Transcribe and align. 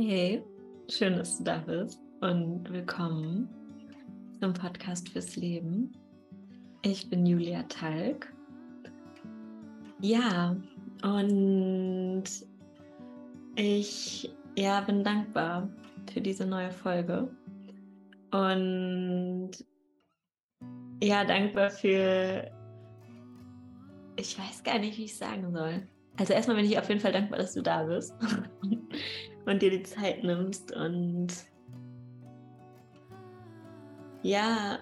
Hey, 0.00 0.44
schön, 0.88 1.16
dass 1.16 1.38
du 1.38 1.42
da 1.42 1.58
bist 1.58 2.00
und 2.20 2.70
willkommen 2.70 3.48
zum 4.40 4.54
Podcast 4.54 5.08
fürs 5.08 5.34
Leben. 5.34 5.90
Ich 6.82 7.10
bin 7.10 7.26
Julia 7.26 7.64
Talg. 7.64 8.32
Ja, 10.00 10.56
und 11.02 12.22
ich 13.56 14.32
ja, 14.54 14.82
bin 14.82 15.02
dankbar 15.02 15.68
für 16.12 16.20
diese 16.20 16.46
neue 16.46 16.70
Folge 16.70 17.28
und 18.30 19.50
ja, 21.02 21.24
dankbar 21.24 21.70
für, 21.70 22.48
ich 24.14 24.38
weiß 24.38 24.62
gar 24.62 24.78
nicht, 24.78 24.96
wie 24.96 25.06
ich 25.06 25.16
sagen 25.16 25.52
soll. 25.52 25.88
Also 26.18 26.34
erstmal 26.34 26.56
bin 26.56 26.66
ich 26.66 26.78
auf 26.78 26.88
jeden 26.88 27.00
Fall 27.00 27.12
dankbar, 27.12 27.40
dass 27.40 27.54
du 27.54 27.62
da 27.62 27.82
bist 27.82 28.14
und 29.48 29.62
dir 29.62 29.70
die 29.70 29.82
Zeit 29.82 30.22
nimmst 30.24 30.72
und 30.76 31.28
ja, 34.22 34.78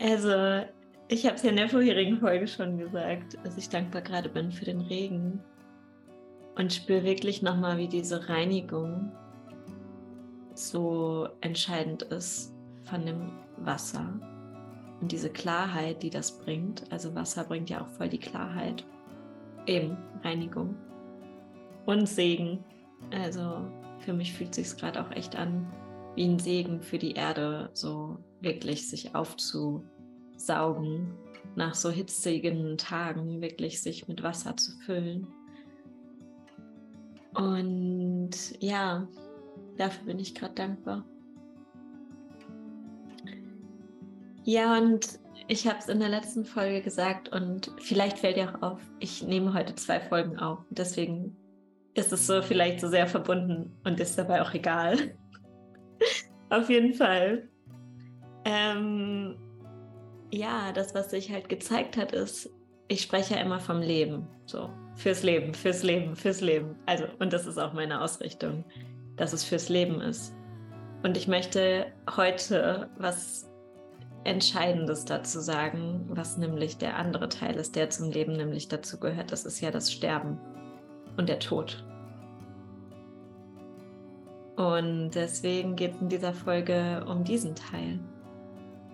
also 0.00 0.64
ich 1.08 1.26
habe 1.26 1.36
es 1.36 1.42
ja 1.42 1.50
in 1.50 1.56
der 1.56 1.68
vorherigen 1.68 2.18
Folge 2.18 2.46
schon 2.46 2.78
gesagt, 2.78 3.36
dass 3.44 3.56
ich 3.56 3.68
dankbar 3.68 4.02
gerade 4.02 4.28
bin 4.28 4.52
für 4.52 4.64
den 4.64 4.80
Regen 4.80 5.40
und 6.56 6.72
spüre 6.72 7.04
wirklich 7.04 7.42
nochmal, 7.42 7.78
wie 7.78 7.88
diese 7.88 8.28
Reinigung 8.28 9.12
so 10.54 11.28
entscheidend 11.40 12.02
ist 12.02 12.54
von 12.84 13.04
dem 13.04 13.32
Wasser 13.58 14.18
und 15.00 15.12
diese 15.12 15.30
Klarheit, 15.30 16.02
die 16.02 16.10
das 16.10 16.38
bringt. 16.38 16.90
Also 16.90 17.14
Wasser 17.14 17.44
bringt 17.44 17.70
ja 17.70 17.82
auch 17.82 17.88
voll 17.88 18.08
die 18.08 18.18
Klarheit. 18.18 18.84
Eben 19.66 19.96
Reinigung 20.24 20.74
und 21.86 22.08
Segen. 22.08 22.64
Also 23.10 23.70
für 24.00 24.12
mich 24.12 24.32
fühlt 24.32 24.54
sich 24.54 24.76
gerade 24.76 25.02
auch 25.02 25.10
echt 25.12 25.36
an 25.36 25.72
wie 26.14 26.24
ein 26.24 26.38
Segen 26.38 26.80
für 26.80 26.98
die 26.98 27.12
Erde, 27.12 27.70
so 27.74 28.18
wirklich 28.40 28.88
sich 28.88 29.14
aufzusaugen, 29.14 31.12
nach 31.54 31.74
so 31.74 31.90
hitzigen 31.90 32.76
Tagen 32.76 33.40
wirklich 33.40 33.80
sich 33.80 34.08
mit 34.08 34.22
Wasser 34.22 34.56
zu 34.56 34.72
füllen. 34.78 35.26
Und 37.34 38.30
ja, 38.60 39.06
dafür 39.76 40.06
bin 40.06 40.18
ich 40.18 40.34
gerade 40.34 40.54
dankbar. 40.54 41.04
Ja, 44.44 44.76
und 44.76 45.20
ich 45.46 45.68
habe 45.68 45.78
es 45.78 45.88
in 45.88 46.00
der 46.00 46.08
letzten 46.08 46.44
Folge 46.44 46.82
gesagt 46.82 47.28
und 47.28 47.70
vielleicht 47.78 48.18
fällt 48.18 48.36
dir 48.36 48.50
auch 48.50 48.62
auf, 48.62 48.80
ich 48.98 49.22
nehme 49.22 49.54
heute 49.54 49.74
zwei 49.74 50.00
Folgen 50.00 50.38
auf. 50.38 50.58
Deswegen 50.70 51.36
ist 51.98 52.12
es 52.12 52.26
so 52.26 52.40
vielleicht 52.42 52.80
so 52.80 52.88
sehr 52.88 53.06
verbunden 53.06 53.76
und 53.84 54.00
ist 54.00 54.18
dabei 54.18 54.40
auch 54.40 54.54
egal. 54.54 54.96
auf 56.50 56.70
jeden 56.70 56.94
Fall. 56.94 57.48
Ähm, 58.44 59.36
ja, 60.30 60.72
das, 60.72 60.94
was 60.94 61.10
sich 61.10 61.30
halt 61.30 61.48
gezeigt 61.48 61.96
hat, 61.96 62.12
ist, 62.12 62.50
ich 62.88 63.02
spreche 63.02 63.34
ja 63.34 63.40
immer 63.40 63.60
vom 63.60 63.80
Leben. 63.80 64.26
So, 64.46 64.70
fürs 64.94 65.22
Leben, 65.22 65.52
fürs 65.52 65.82
Leben, 65.82 66.16
fürs 66.16 66.40
Leben. 66.40 66.74
Also, 66.86 67.04
und 67.18 67.32
das 67.32 67.46
ist 67.46 67.58
auch 67.58 67.72
meine 67.72 68.00
Ausrichtung, 68.00 68.64
dass 69.16 69.32
es 69.32 69.44
fürs 69.44 69.68
Leben 69.68 70.00
ist. 70.00 70.34
Und 71.02 71.16
ich 71.16 71.28
möchte 71.28 71.86
heute 72.16 72.88
was 72.98 73.50
Entscheidendes 74.24 75.04
dazu 75.04 75.40
sagen, 75.40 76.06
was 76.08 76.38
nämlich 76.38 76.76
der 76.78 76.96
andere 76.96 77.28
Teil 77.28 77.56
ist, 77.56 77.76
der 77.76 77.90
zum 77.90 78.10
Leben 78.10 78.32
nämlich 78.32 78.68
dazu 78.68 78.98
gehört. 78.98 79.32
Das 79.32 79.44
ist 79.44 79.60
ja 79.60 79.70
das 79.70 79.92
Sterben 79.92 80.38
und 81.16 81.28
der 81.28 81.38
Tod. 81.38 81.84
Und 84.58 85.10
deswegen 85.12 85.76
geht 85.76 85.94
es 85.94 86.00
in 86.00 86.08
dieser 86.08 86.32
Folge 86.32 87.06
um 87.08 87.22
diesen 87.22 87.54
Teil 87.54 88.00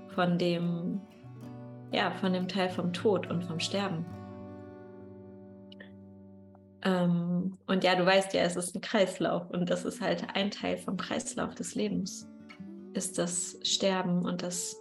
von 0.09 0.37
dem, 0.37 1.01
ja, 1.91 2.11
von 2.11 2.35
dem 2.35 2.49
Teil 2.49 2.69
vom 2.69 2.93
Tod 2.93 3.31
und 3.31 3.43
vom 3.45 3.59
Sterben. 3.59 4.05
Ähm, 6.83 7.57
und 7.67 7.83
ja, 7.83 7.95
du 7.95 8.05
weißt 8.05 8.35
ja, 8.35 8.43
es 8.43 8.57
ist 8.57 8.75
ein 8.75 8.83
Kreislauf 8.83 9.49
und 9.49 9.71
das 9.71 9.87
ist 9.87 10.03
halt 10.03 10.27
ein 10.35 10.51
Teil 10.51 10.77
vom 10.77 10.99
Kreislauf 10.99 11.55
des 11.55 11.75
Lebens, 11.75 12.29
ist 12.93 13.17
das 13.17 13.59
Sterben 13.63 14.27
und 14.27 14.43
das 14.43 14.77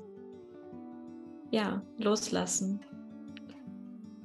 ja, 1.51 1.81
loslassen. 1.97 2.81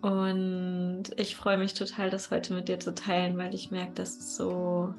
Und 0.00 1.04
ich 1.16 1.36
freue 1.36 1.58
mich 1.58 1.74
total, 1.74 2.10
das 2.10 2.32
heute 2.32 2.52
mit 2.52 2.66
dir 2.66 2.80
zu 2.80 2.96
teilen, 2.96 3.38
weil 3.38 3.54
ich 3.54 3.70
merke, 3.70 3.92
dass 3.92 4.18
es 4.18 4.34
so 4.34 4.92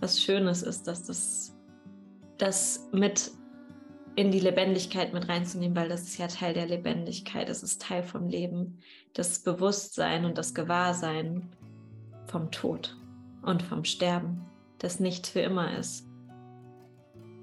was 0.00 0.22
Schönes 0.22 0.62
ist, 0.62 0.86
dass 0.86 1.04
das, 1.04 1.56
das 2.38 2.88
mit 2.92 3.30
in 4.16 4.30
die 4.30 4.40
Lebendigkeit 4.40 5.12
mit 5.12 5.28
reinzunehmen, 5.28 5.76
weil 5.76 5.90
das 5.90 6.02
ist 6.02 6.16
ja 6.16 6.26
Teil 6.26 6.54
der 6.54 6.66
Lebendigkeit, 6.66 7.50
es 7.50 7.62
ist 7.62 7.82
Teil 7.82 8.02
vom 8.02 8.28
Leben, 8.28 8.78
das 9.12 9.40
Bewusstsein 9.40 10.24
und 10.24 10.38
das 10.38 10.54
Gewahrsein 10.54 11.50
vom 12.26 12.50
Tod 12.50 12.96
und 13.42 13.62
vom 13.62 13.84
Sterben, 13.84 14.46
das 14.78 15.00
nicht 15.00 15.26
für 15.26 15.40
immer 15.40 15.76
ist. 15.78 16.08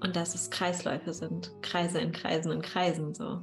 Und 0.02 0.16
dass 0.16 0.36
es 0.36 0.50
Kreisläufe 0.50 1.14
sind, 1.14 1.52
Kreise 1.62 2.00
in 2.00 2.12
Kreisen 2.12 2.52
in 2.52 2.62
Kreisen 2.62 3.14
so 3.14 3.42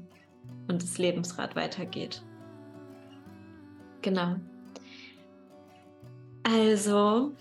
und 0.69 0.83
das 0.83 0.99
Lebensrad 0.99 1.55
weitergeht. 1.57 2.23
Genau. 4.03 4.37
Also, 6.43 7.33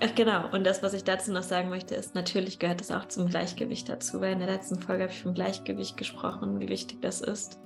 ach 0.00 0.14
genau, 0.14 0.50
und 0.52 0.64
das, 0.64 0.82
was 0.82 0.94
ich 0.94 1.04
dazu 1.04 1.32
noch 1.32 1.42
sagen 1.42 1.68
möchte, 1.68 1.94
ist, 1.94 2.14
natürlich 2.14 2.58
gehört 2.58 2.80
es 2.80 2.90
auch 2.90 3.06
zum 3.08 3.28
Gleichgewicht 3.28 3.88
dazu, 3.88 4.20
weil 4.20 4.32
in 4.32 4.38
der 4.40 4.48
letzten 4.48 4.80
Folge 4.80 5.04
habe 5.04 5.12
ich 5.12 5.22
vom 5.22 5.34
Gleichgewicht 5.34 5.96
gesprochen, 5.96 6.60
wie 6.60 6.68
wichtig 6.68 7.00
das 7.02 7.20
ist. 7.20 7.58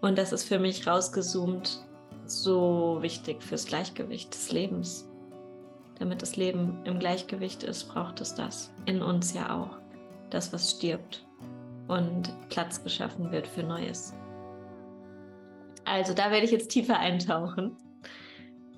Und 0.00 0.18
das 0.18 0.32
ist 0.32 0.44
für 0.44 0.58
mich 0.58 0.86
rausgezoomt 0.86 1.84
so 2.26 2.98
wichtig 3.00 3.42
fürs 3.42 3.66
Gleichgewicht 3.66 4.34
des 4.34 4.52
Lebens. 4.52 5.08
Damit 5.98 6.22
das 6.22 6.36
Leben 6.36 6.80
im 6.84 6.98
Gleichgewicht 6.98 7.62
ist, 7.62 7.84
braucht 7.84 8.20
es 8.20 8.34
das. 8.34 8.72
In 8.86 9.02
uns 9.02 9.32
ja 9.34 9.54
auch. 9.54 9.78
Das, 10.30 10.52
was 10.52 10.70
stirbt 10.70 11.24
und 11.88 12.34
Platz 12.48 12.82
geschaffen 12.82 13.30
wird 13.30 13.46
für 13.46 13.62
Neues. 13.62 14.14
Also 15.84 16.14
da 16.14 16.30
werde 16.30 16.46
ich 16.46 16.50
jetzt 16.50 16.68
tiefer 16.68 16.98
eintauchen 16.98 17.76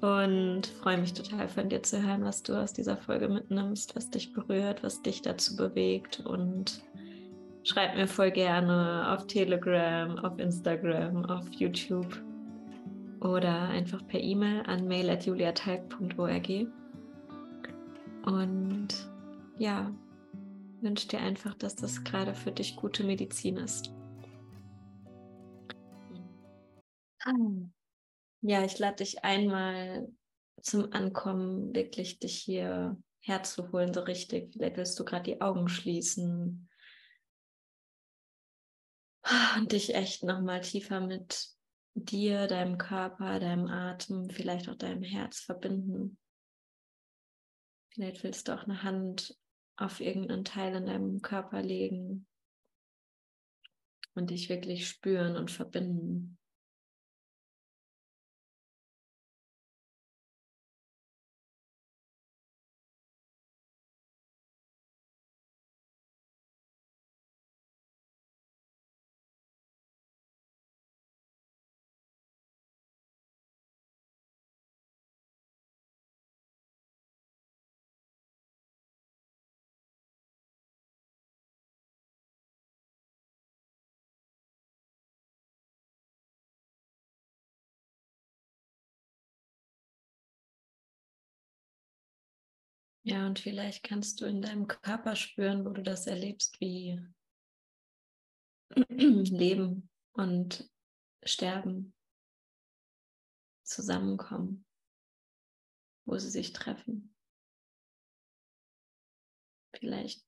und 0.00 0.66
freue 0.66 0.98
mich 0.98 1.14
total 1.14 1.48
von 1.48 1.68
dir 1.68 1.82
zu 1.82 2.02
hören, 2.02 2.24
was 2.24 2.42
du 2.42 2.54
aus 2.54 2.72
dieser 2.72 2.96
Folge 2.96 3.28
mitnimmst, 3.28 3.96
was 3.96 4.10
dich 4.10 4.32
berührt, 4.32 4.82
was 4.82 5.02
dich 5.02 5.22
dazu 5.22 5.56
bewegt 5.56 6.20
und 6.26 6.82
schreib 7.64 7.96
mir 7.96 8.06
voll 8.06 8.30
gerne 8.30 9.06
auf 9.10 9.26
Telegram, 9.26 10.18
auf 10.18 10.38
Instagram, 10.38 11.24
auf 11.24 11.50
YouTube 11.52 12.22
oder 13.20 13.68
einfach 13.68 14.06
per 14.06 14.20
E-Mail 14.20 14.62
an 14.66 14.86
mail.juliatalk.org. 14.86 16.48
Und 18.24 18.88
ja, 19.58 19.90
wünsche 20.80 21.08
dir 21.08 21.20
einfach, 21.20 21.54
dass 21.54 21.76
das 21.76 22.04
gerade 22.04 22.34
für 22.34 22.52
dich 22.52 22.76
gute 22.76 23.04
Medizin 23.04 23.56
ist. 23.56 23.92
Ja, 28.48 28.64
ich 28.64 28.78
lade 28.78 28.98
dich 28.98 29.24
einmal 29.24 30.06
zum 30.62 30.92
Ankommen, 30.92 31.74
wirklich 31.74 32.20
dich 32.20 32.36
hier 32.36 32.96
herzuholen, 33.18 33.92
so 33.92 34.02
richtig. 34.02 34.52
Vielleicht 34.52 34.76
willst 34.76 34.96
du 35.00 35.04
gerade 35.04 35.24
die 35.24 35.40
Augen 35.40 35.68
schließen 35.68 36.68
und 39.56 39.72
dich 39.72 39.96
echt 39.96 40.22
nochmal 40.22 40.60
tiefer 40.60 41.00
mit 41.00 41.48
dir, 41.94 42.46
deinem 42.46 42.78
Körper, 42.78 43.40
deinem 43.40 43.66
Atem, 43.66 44.30
vielleicht 44.30 44.68
auch 44.68 44.76
deinem 44.76 45.02
Herz 45.02 45.40
verbinden. 45.40 46.16
Vielleicht 47.94 48.22
willst 48.22 48.46
du 48.46 48.54
auch 48.54 48.62
eine 48.62 48.84
Hand 48.84 49.36
auf 49.76 50.00
irgendeinen 50.00 50.44
Teil 50.44 50.76
in 50.76 50.86
deinem 50.86 51.20
Körper 51.20 51.62
legen 51.62 52.28
und 54.14 54.30
dich 54.30 54.48
wirklich 54.48 54.86
spüren 54.86 55.36
und 55.36 55.50
verbinden. 55.50 56.38
Ja, 93.08 93.24
und 93.24 93.38
vielleicht 93.38 93.84
kannst 93.84 94.20
du 94.20 94.24
in 94.24 94.42
deinem 94.42 94.66
Körper 94.66 95.14
spüren, 95.14 95.64
wo 95.64 95.70
du 95.70 95.80
das 95.80 96.08
erlebst, 96.08 96.60
wie 96.60 97.00
Leben 98.88 99.88
und 100.12 100.68
Sterben 101.22 101.94
zusammenkommen, 103.62 104.66
wo 106.04 106.18
sie 106.18 106.30
sich 106.30 106.52
treffen. 106.52 107.14
Vielleicht 109.78 110.26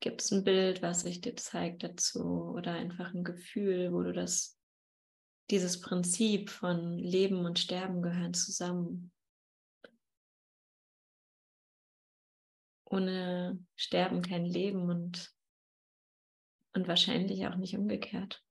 gibt 0.00 0.22
es 0.22 0.32
ein 0.32 0.42
Bild, 0.42 0.80
was 0.80 1.02
sich 1.02 1.20
dir 1.20 1.36
zeigt 1.36 1.82
dazu 1.82 2.54
oder 2.54 2.72
einfach 2.72 3.12
ein 3.12 3.24
Gefühl, 3.24 3.92
wo 3.92 4.02
du 4.02 4.14
das, 4.14 4.58
dieses 5.50 5.82
Prinzip 5.82 6.48
von 6.48 6.96
Leben 6.96 7.44
und 7.44 7.58
Sterben 7.58 8.00
gehören 8.00 8.32
zusammen. 8.32 9.12
Ohne 12.90 13.64
Sterben 13.76 14.20
kein 14.20 14.44
Leben 14.44 14.90
und, 14.90 15.32
und 16.74 16.88
wahrscheinlich 16.88 17.46
auch 17.46 17.54
nicht 17.56 17.76
umgekehrt. 17.76 18.44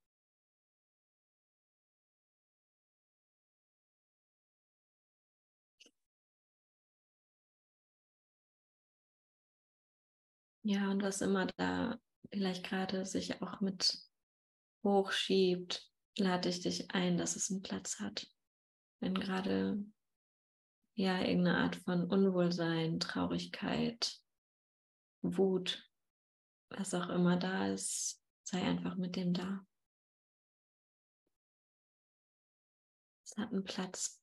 Ja, 10.64 10.90
und 10.92 11.02
was 11.02 11.22
immer 11.22 11.48
da 11.58 12.00
vielleicht 12.32 12.64
gerade 12.64 13.06
sich 13.06 13.42
auch 13.42 13.60
mit 13.60 13.98
hochschiebt, 14.84 15.90
lade 16.18 16.48
ich 16.48 16.62
dich 16.62 16.92
ein, 16.92 17.18
dass 17.18 17.36
es 17.36 17.50
einen 17.50 17.62
Platz 17.62 18.00
hat. 18.00 18.28
Wenn 19.00 19.16
gerade 19.16 19.84
ja 20.96 21.20
irgendeine 21.22 21.58
Art 21.58 21.76
von 21.78 22.06
Unwohlsein, 22.06 23.00
Traurigkeit, 23.00 24.20
Wut, 25.22 25.90
was 26.70 26.94
auch 26.94 27.10
immer 27.10 27.38
da 27.38 27.68
ist, 27.68 28.24
sei 28.44 28.62
einfach 28.62 28.96
mit 28.96 29.16
dem 29.16 29.34
da. 29.34 29.66
Es 33.26 33.38
hat 33.38 33.52
einen 33.52 33.64
Platz. 33.64 34.22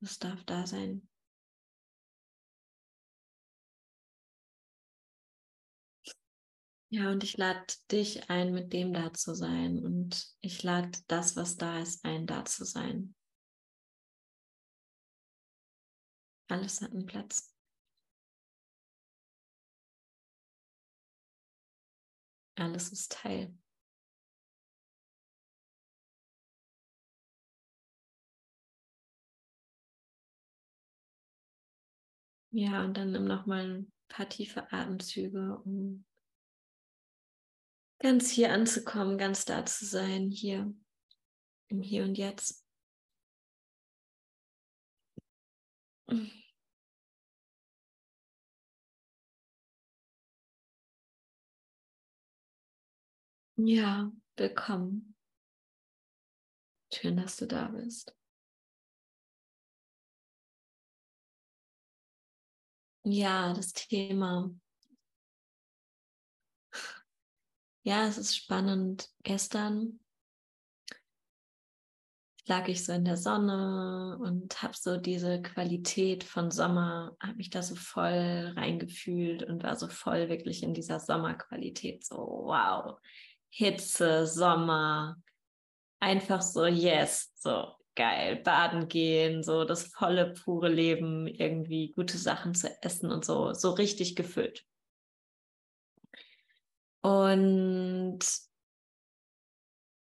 Es 0.00 0.18
darf 0.18 0.44
da 0.44 0.66
sein. 0.66 1.08
Ja, 6.90 7.10
und 7.10 7.22
ich 7.22 7.36
lade 7.36 7.66
dich 7.90 8.30
ein, 8.30 8.54
mit 8.54 8.72
dem 8.72 8.94
da 8.94 9.12
zu 9.12 9.34
sein. 9.34 9.84
Und 9.84 10.34
ich 10.40 10.62
lade 10.62 10.98
das, 11.06 11.36
was 11.36 11.56
da 11.56 11.80
ist, 11.80 12.04
ein, 12.04 12.26
da 12.26 12.44
zu 12.44 12.64
sein. 12.64 13.14
Alles 16.48 16.80
hat 16.80 16.92
einen 16.92 17.04
Platz. 17.04 17.54
Alles 22.58 22.90
ist 22.90 23.12
Teil. 23.12 23.56
Ja, 32.50 32.84
und 32.84 32.96
dann 32.96 33.12
nimm 33.12 33.26
nochmal 33.26 33.70
ein 33.70 33.92
paar 34.08 34.28
tiefe 34.28 34.72
Atemzüge, 34.72 35.60
um 35.64 36.04
ganz 38.00 38.30
hier 38.30 38.52
anzukommen, 38.52 39.18
ganz 39.18 39.44
da 39.44 39.64
zu 39.64 39.84
sein, 39.84 40.30
hier, 40.30 40.74
im 41.68 41.82
Hier 41.82 42.04
und 42.04 42.16
Jetzt. 42.16 42.64
Ja, 53.60 54.12
willkommen. 54.36 55.16
Schön, 56.94 57.16
dass 57.16 57.38
du 57.38 57.48
da 57.48 57.66
bist. 57.66 58.14
Ja, 63.02 63.52
das 63.54 63.72
Thema. 63.72 64.54
Ja, 67.82 68.06
es 68.06 68.16
ist 68.16 68.36
spannend. 68.36 69.10
Gestern 69.24 69.98
lag 72.46 72.68
ich 72.68 72.84
so 72.84 72.92
in 72.92 73.04
der 73.04 73.16
Sonne 73.16 74.18
und 74.20 74.62
habe 74.62 74.74
so 74.76 74.98
diese 74.98 75.42
Qualität 75.42 76.22
von 76.22 76.52
Sommer, 76.52 77.16
habe 77.20 77.34
mich 77.34 77.50
da 77.50 77.64
so 77.64 77.74
voll 77.74 78.52
reingefühlt 78.56 79.42
und 79.42 79.64
war 79.64 79.74
so 79.74 79.88
voll 79.88 80.28
wirklich 80.28 80.62
in 80.62 80.74
dieser 80.74 81.00
Sommerqualität. 81.00 82.04
So, 82.06 82.16
wow, 82.16 83.00
Hitze, 83.50 84.26
Sommer, 84.26 85.16
einfach 86.00 86.42
so, 86.42 86.66
yes, 86.66 87.32
so 87.34 87.74
geil, 87.94 88.36
baden 88.36 88.88
gehen, 88.88 89.42
so 89.42 89.64
das 89.64 89.88
volle, 89.88 90.32
pure 90.32 90.68
Leben, 90.68 91.26
irgendwie 91.26 91.92
gute 91.92 92.16
Sachen 92.16 92.54
zu 92.54 92.70
essen 92.82 93.10
und 93.10 93.24
so, 93.24 93.52
so 93.54 93.70
richtig 93.70 94.14
gefüllt. 94.14 94.64
Und 97.02 98.20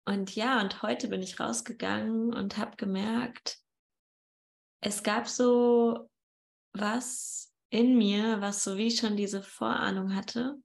und 0.06 0.34
ja, 0.34 0.60
und 0.60 0.82
heute 0.82 1.08
bin 1.08 1.22
ich 1.22 1.40
rausgegangen 1.40 2.34
und 2.34 2.58
habe 2.58 2.76
gemerkt, 2.76 3.58
es 4.82 5.02
gab 5.02 5.28
so 5.28 6.10
was 6.74 7.54
in 7.70 7.96
mir, 7.96 8.40
was 8.40 8.64
so 8.64 8.76
wie 8.76 8.90
schon 8.90 9.16
diese 9.16 9.42
Vorahnung 9.42 10.14
hatte, 10.14 10.56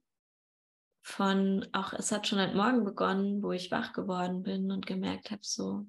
von 1.02 1.66
auch, 1.72 1.92
es 1.92 2.12
hat 2.12 2.26
schon 2.26 2.40
heute 2.40 2.56
Morgen 2.56 2.84
begonnen, 2.84 3.42
wo 3.42 3.52
ich 3.52 3.70
wach 3.70 3.92
geworden 3.92 4.42
bin 4.42 4.70
und 4.70 4.86
gemerkt 4.86 5.30
habe, 5.30 5.42
so, 5.42 5.86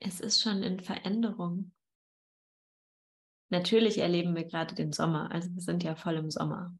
es 0.00 0.20
ist 0.20 0.40
schon 0.40 0.62
in 0.62 0.80
Veränderung. 0.80 1.72
Natürlich 3.50 3.98
erleben 3.98 4.34
wir 4.34 4.44
gerade 4.44 4.74
den 4.74 4.92
Sommer, 4.92 5.30
also 5.30 5.52
wir 5.54 5.60
sind 5.60 5.82
ja 5.82 5.94
voll 5.94 6.16
im 6.16 6.30
Sommer. 6.30 6.76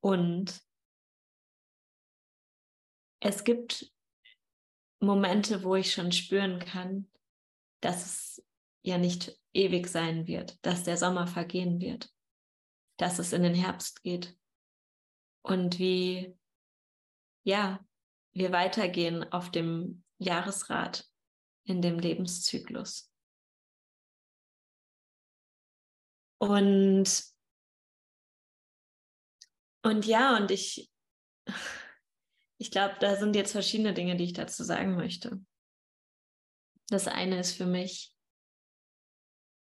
Und 0.00 0.60
es 3.20 3.44
gibt 3.44 3.92
Momente, 5.00 5.62
wo 5.62 5.76
ich 5.76 5.92
schon 5.92 6.10
spüren 6.12 6.58
kann, 6.58 7.10
dass 7.80 8.06
es 8.06 8.46
ja 8.82 8.98
nicht 8.98 9.38
ewig 9.52 9.86
sein 9.86 10.26
wird, 10.26 10.58
dass 10.64 10.82
der 10.82 10.96
Sommer 10.96 11.26
vergehen 11.26 11.80
wird, 11.80 12.12
dass 12.96 13.18
es 13.18 13.32
in 13.32 13.42
den 13.42 13.54
Herbst 13.54 14.02
geht 14.02 14.36
und 15.42 15.78
wie, 15.78 16.36
ja, 17.44 17.84
wir 18.32 18.52
weitergehen 18.52 19.30
auf 19.32 19.50
dem 19.50 20.04
Jahresrad 20.18 21.08
in 21.64 21.82
dem 21.82 21.98
Lebenszyklus. 21.98 23.12
Und, 26.40 27.24
und 29.82 30.06
ja, 30.06 30.36
und 30.36 30.50
ich, 30.50 30.90
ich 32.58 32.70
glaube, 32.70 32.96
da 33.00 33.16
sind 33.16 33.34
jetzt 33.34 33.52
verschiedene 33.52 33.92
Dinge, 33.92 34.16
die 34.16 34.24
ich 34.24 34.32
dazu 34.32 34.62
sagen 34.62 34.94
möchte. 34.94 35.44
Das 36.88 37.06
eine 37.06 37.40
ist 37.40 37.56
für 37.56 37.66
mich 37.66 38.14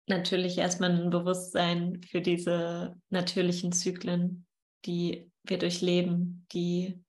natürlich 0.07 0.57
erstmal 0.57 0.91
ein 0.91 1.09
Bewusstsein 1.09 2.01
für 2.03 2.21
diese 2.21 2.99
natürlichen 3.09 3.71
Zyklen, 3.71 4.44
die 4.85 5.31
wir 5.43 5.57
durchleben, 5.57 6.45
die, 6.51 7.03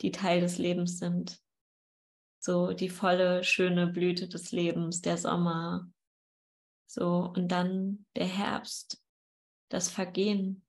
die 0.00 0.12
Teil 0.12 0.40
des 0.40 0.58
Lebens 0.58 0.98
sind. 0.98 1.40
So 2.38 2.72
die 2.72 2.88
volle, 2.88 3.44
schöne 3.44 3.86
Blüte 3.86 4.28
des 4.28 4.52
Lebens, 4.52 5.02
der 5.02 5.18
Sommer. 5.18 5.90
So, 6.86 7.32
und 7.36 7.48
dann 7.48 8.06
der 8.16 8.26
Herbst, 8.26 9.02
das 9.68 9.90
Vergehen, 9.90 10.64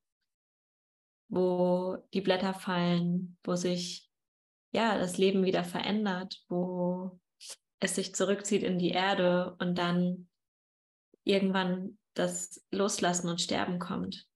wo 1.29 1.97
die 2.13 2.21
Blätter 2.21 2.53
fallen, 2.53 3.37
wo 3.43 3.55
sich 3.55 4.09
ja 4.73 4.97
das 4.97 5.17
Leben 5.17 5.45
wieder 5.45 5.63
verändert, 5.63 6.43
wo 6.49 7.19
es 7.79 7.95
sich 7.95 8.13
zurückzieht 8.13 8.63
in 8.63 8.77
die 8.77 8.91
Erde 8.91 9.55
und 9.59 9.75
dann 9.77 10.29
irgendwann 11.23 11.97
das 12.13 12.63
Loslassen 12.71 13.29
und 13.29 13.41
Sterben 13.41 13.79
kommt. 13.79 14.27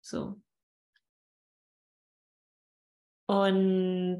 So. 0.00 0.40
Und 3.32 4.18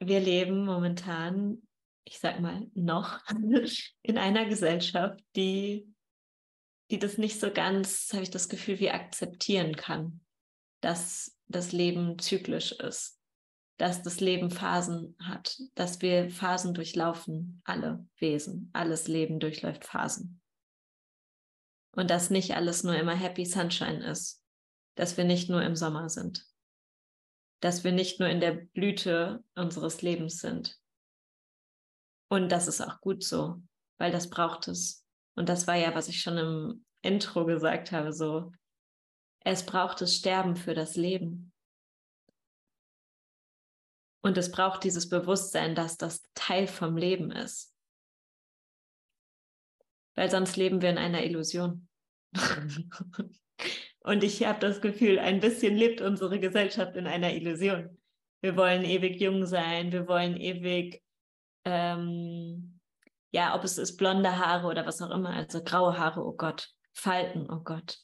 wir 0.00 0.20
leben 0.20 0.64
momentan, 0.64 1.68
ich 2.04 2.18
sag 2.18 2.40
mal, 2.40 2.66
noch 2.72 3.20
in 4.02 4.16
einer 4.16 4.46
Gesellschaft, 4.46 5.22
die, 5.36 5.86
die 6.90 6.98
das 6.98 7.18
nicht 7.18 7.38
so 7.38 7.52
ganz, 7.52 8.08
habe 8.14 8.22
ich 8.22 8.30
das 8.30 8.48
Gefühl, 8.48 8.80
wie 8.80 8.90
akzeptieren 8.90 9.76
kann, 9.76 10.22
dass 10.80 11.36
das 11.48 11.72
Leben 11.72 12.18
zyklisch 12.18 12.72
ist, 12.72 13.20
dass 13.76 14.02
das 14.02 14.18
Leben 14.20 14.50
Phasen 14.50 15.14
hat, 15.22 15.58
dass 15.74 16.00
wir 16.00 16.30
Phasen 16.30 16.72
durchlaufen, 16.72 17.60
alle 17.66 18.08
Wesen, 18.16 18.70
alles 18.72 19.08
Leben 19.08 19.40
durchläuft 19.40 19.84
Phasen. 19.84 20.40
Und 21.94 22.08
dass 22.08 22.30
nicht 22.30 22.56
alles 22.56 22.82
nur 22.82 22.96
immer 22.96 23.14
Happy 23.14 23.44
Sunshine 23.44 24.06
ist, 24.06 24.42
dass 24.94 25.18
wir 25.18 25.24
nicht 25.24 25.50
nur 25.50 25.62
im 25.62 25.76
Sommer 25.76 26.08
sind, 26.08 26.47
dass 27.60 27.84
wir 27.84 27.92
nicht 27.92 28.20
nur 28.20 28.28
in 28.28 28.40
der 28.40 28.52
Blüte 28.52 29.42
unseres 29.54 30.02
Lebens 30.02 30.38
sind. 30.38 30.78
Und 32.30 32.50
das 32.50 32.68
ist 32.68 32.80
auch 32.80 33.00
gut 33.00 33.24
so, 33.24 33.62
weil 33.98 34.12
das 34.12 34.30
braucht 34.30 34.68
es. 34.68 35.06
Und 35.34 35.48
das 35.48 35.66
war 35.66 35.76
ja, 35.76 35.94
was 35.94 36.08
ich 36.08 36.20
schon 36.20 36.36
im 36.36 36.84
Intro 37.02 37.46
gesagt 37.46 37.92
habe, 37.92 38.12
so, 38.12 38.52
es 39.40 39.64
braucht 39.64 40.00
das 40.00 40.14
Sterben 40.14 40.56
für 40.56 40.74
das 40.74 40.96
Leben. 40.96 41.52
Und 44.20 44.36
es 44.36 44.50
braucht 44.50 44.84
dieses 44.84 45.08
Bewusstsein, 45.08 45.74
dass 45.74 45.96
das 45.96 46.28
Teil 46.34 46.66
vom 46.66 46.96
Leben 46.96 47.30
ist. 47.30 47.74
Weil 50.16 50.30
sonst 50.30 50.56
leben 50.56 50.82
wir 50.82 50.90
in 50.90 50.98
einer 50.98 51.24
Illusion. 51.24 51.88
Und 54.00 54.24
ich 54.24 54.44
habe 54.44 54.60
das 54.60 54.80
Gefühl, 54.80 55.18
ein 55.18 55.40
bisschen 55.40 55.76
lebt 55.76 56.00
unsere 56.00 56.38
Gesellschaft 56.40 56.96
in 56.96 57.06
einer 57.06 57.34
Illusion. 57.34 57.98
Wir 58.40 58.56
wollen 58.56 58.84
ewig 58.84 59.20
jung 59.20 59.46
sein, 59.46 59.92
wir 59.92 60.06
wollen 60.06 60.36
ewig, 60.36 61.02
ähm, 61.64 62.80
ja, 63.32 63.54
ob 63.56 63.64
es 63.64 63.78
ist 63.78 63.96
blonde 63.96 64.38
Haare 64.38 64.68
oder 64.68 64.86
was 64.86 65.02
auch 65.02 65.10
immer, 65.10 65.30
also 65.30 65.62
graue 65.62 65.98
Haare, 65.98 66.24
oh 66.24 66.34
Gott, 66.34 66.68
Falten, 66.94 67.50
oh 67.50 67.60
Gott, 67.60 67.98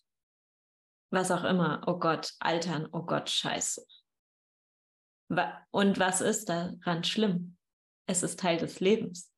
was 1.11 1.31
auch 1.31 1.45
immer, 1.45 1.83
oh 1.87 1.99
Gott, 1.99 2.33
altern, 2.41 2.89
oh 2.93 3.03
Gott, 3.03 3.31
scheiße. 3.31 3.87
Und 5.71 5.99
was 5.99 6.21
ist 6.21 6.49
daran 6.49 7.05
schlimm? 7.05 7.57
Es 8.07 8.23
ist 8.23 8.41
Teil 8.41 8.59
des 8.59 8.81
Lebens. 8.81 9.33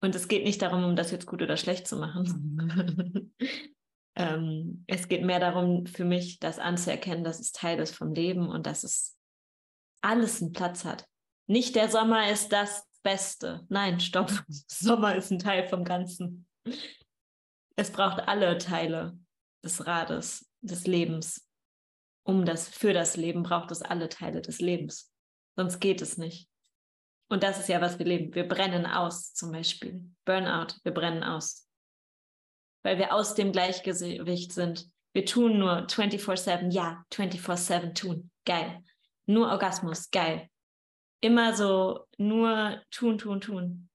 Und 0.00 0.14
es 0.14 0.28
geht 0.28 0.44
nicht 0.44 0.62
darum, 0.62 0.84
um 0.84 0.96
das 0.96 1.10
jetzt 1.10 1.26
gut 1.26 1.42
oder 1.42 1.56
schlecht 1.56 1.86
zu 1.88 1.96
machen. 1.96 3.34
ähm, 4.18 4.84
es 4.86 5.08
geht 5.08 5.24
mehr 5.24 5.40
darum, 5.40 5.86
für 5.86 6.04
mich 6.04 6.38
das 6.38 6.58
anzuerkennen, 6.58 7.24
dass 7.24 7.40
es 7.40 7.52
Teil 7.52 7.78
ist 7.78 7.94
vom 7.94 8.12
Leben 8.12 8.48
und 8.48 8.66
dass 8.66 8.84
es 8.84 9.16
alles 10.02 10.42
einen 10.42 10.52
Platz 10.52 10.84
hat. 10.84 11.06
Nicht 11.46 11.74
der 11.76 11.88
Sommer 11.88 12.30
ist 12.30 12.52
das 12.52 12.86
Beste. 13.02 13.64
Nein, 13.68 14.00
stopp. 14.00 14.30
Sommer 14.68 15.14
ist 15.14 15.30
ein 15.30 15.38
Teil 15.38 15.66
vom 15.68 15.84
Ganzen. 15.84 16.46
Es 17.76 17.90
braucht 17.90 18.28
alle 18.28 18.58
Teile 18.58 19.18
des 19.64 19.86
Rades, 19.86 20.50
des 20.60 20.86
Lebens 20.86 21.48
um 22.28 22.44
das, 22.44 22.68
für 22.68 22.92
das 22.92 23.16
Leben 23.16 23.42
braucht 23.42 23.70
es 23.70 23.80
alle 23.80 24.10
Teile 24.10 24.42
des 24.42 24.60
Lebens. 24.60 25.10
Sonst 25.56 25.80
geht 25.80 26.02
es 26.02 26.18
nicht. 26.18 26.46
Und 27.30 27.42
das 27.42 27.58
ist 27.58 27.70
ja, 27.70 27.80
was 27.80 27.98
wir 27.98 28.04
leben. 28.04 28.34
Wir 28.34 28.46
brennen 28.46 28.84
aus, 28.84 29.32
zum 29.32 29.50
Beispiel. 29.50 30.04
Burnout, 30.26 30.74
wir 30.84 30.92
brennen 30.92 31.24
aus. 31.24 31.67
Weil 32.82 32.98
wir 32.98 33.12
aus 33.12 33.34
dem 33.34 33.52
Gleichgewicht 33.52 34.52
sind. 34.52 34.90
Wir 35.12 35.24
tun 35.24 35.58
nur 35.58 35.86
24-7, 35.86 36.70
ja, 36.70 37.04
24-7 37.12 37.94
tun. 37.94 38.30
Geil. 38.44 38.82
Nur 39.26 39.50
Orgasmus, 39.50 40.10
geil. 40.10 40.48
Immer 41.20 41.54
so 41.54 42.06
nur 42.16 42.82
tun, 42.90 43.18
tun, 43.18 43.40
tun. 43.40 43.90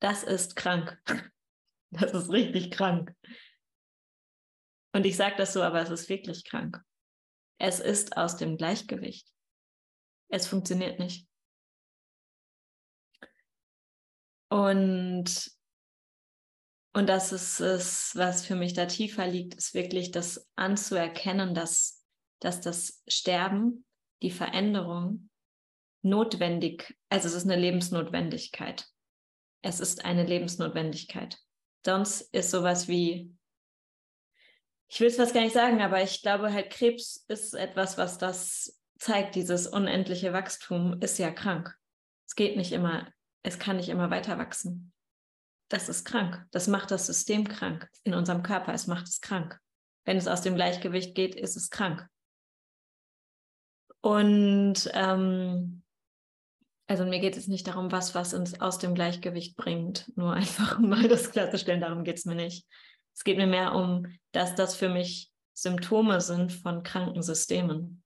Das 0.00 0.22
ist 0.22 0.56
krank. 0.56 1.00
Das 1.96 2.12
ist 2.12 2.28
richtig 2.32 2.72
krank. 2.72 3.14
Und 4.92 5.06
ich 5.06 5.16
sage 5.16 5.36
das 5.36 5.52
so, 5.52 5.62
aber 5.62 5.80
es 5.80 5.90
ist 5.90 6.08
wirklich 6.08 6.44
krank. 6.44 6.82
Es 7.58 7.78
ist 7.78 8.16
aus 8.16 8.36
dem 8.36 8.56
Gleichgewicht. 8.56 9.28
Es 10.28 10.48
funktioniert 10.48 10.98
nicht. 10.98 11.28
Und, 14.48 15.50
und 16.94 17.08
das 17.08 17.32
ist 17.32 17.60
es, 17.60 18.12
was 18.14 18.46
für 18.46 18.54
mich 18.54 18.72
da 18.72 18.86
tiefer 18.86 19.26
liegt, 19.26 19.54
ist 19.54 19.74
wirklich 19.74 20.12
das 20.12 20.48
anzuerkennen, 20.56 21.54
dass, 21.54 22.02
dass 22.40 22.60
das 22.60 23.02
Sterben, 23.08 23.84
die 24.22 24.30
Veränderung 24.30 25.28
notwendig, 26.02 26.96
also 27.08 27.28
es 27.28 27.34
ist 27.34 27.44
eine 27.44 27.60
Lebensnotwendigkeit. 27.60 28.86
Es 29.62 29.80
ist 29.80 30.04
eine 30.04 30.24
Lebensnotwendigkeit. 30.24 31.38
Sonst 31.84 32.22
ist 32.32 32.50
sowas 32.50 32.88
wie 32.88 33.34
ich 34.88 35.00
will 35.00 35.08
es 35.08 35.16
fast 35.16 35.34
gar 35.34 35.40
nicht 35.40 35.54
sagen, 35.54 35.82
aber 35.82 36.02
ich 36.04 36.22
glaube 36.22 36.52
halt, 36.52 36.70
Krebs 36.70 37.24
ist 37.26 37.54
etwas, 37.54 37.98
was 37.98 38.16
das 38.16 38.80
zeigt, 38.96 39.34
dieses 39.34 39.66
unendliche 39.66 40.32
Wachstum 40.32 41.00
ist 41.00 41.18
ja 41.18 41.32
krank. 41.32 41.76
Es 42.28 42.36
geht 42.36 42.56
nicht 42.56 42.70
immer, 42.70 43.12
es 43.42 43.58
kann 43.58 43.76
nicht 43.76 43.88
immer 43.88 44.10
weiter 44.10 44.38
wachsen. 44.38 44.93
Das 45.68 45.88
ist 45.88 46.04
krank. 46.04 46.46
Das 46.50 46.68
macht 46.68 46.90
das 46.90 47.06
System 47.06 47.48
krank 47.48 47.88
in 48.04 48.14
unserem 48.14 48.42
Körper. 48.42 48.72
Es 48.74 48.86
macht 48.86 49.08
es 49.08 49.20
krank. 49.20 49.58
Wenn 50.04 50.16
es 50.16 50.28
aus 50.28 50.42
dem 50.42 50.54
Gleichgewicht 50.54 51.14
geht, 51.14 51.34
ist 51.34 51.56
es 51.56 51.70
krank. 51.70 52.06
Und 54.00 54.90
ähm, 54.92 55.82
also 56.86 57.06
mir 57.06 57.20
geht 57.20 57.36
es 57.38 57.48
nicht 57.48 57.66
darum, 57.66 57.90
was 57.90 58.14
was 58.14 58.34
uns 58.34 58.60
aus 58.60 58.78
dem 58.78 58.94
Gleichgewicht 58.94 59.56
bringt. 59.56 60.12
Nur 60.16 60.34
einfach 60.34 60.78
mal 60.80 61.08
das 61.08 61.30
klarzustellen, 61.30 61.80
darum 61.80 62.04
geht 62.04 62.18
es 62.18 62.26
mir 62.26 62.34
nicht. 62.34 62.66
Es 63.14 63.24
geht 63.24 63.38
mir 63.38 63.46
mehr 63.46 63.74
um, 63.74 64.06
dass 64.32 64.54
das 64.54 64.76
für 64.76 64.88
mich 64.88 65.32
Symptome 65.54 66.20
sind 66.20 66.52
von 66.52 66.82
kranken 66.82 67.22
Systemen. 67.22 68.02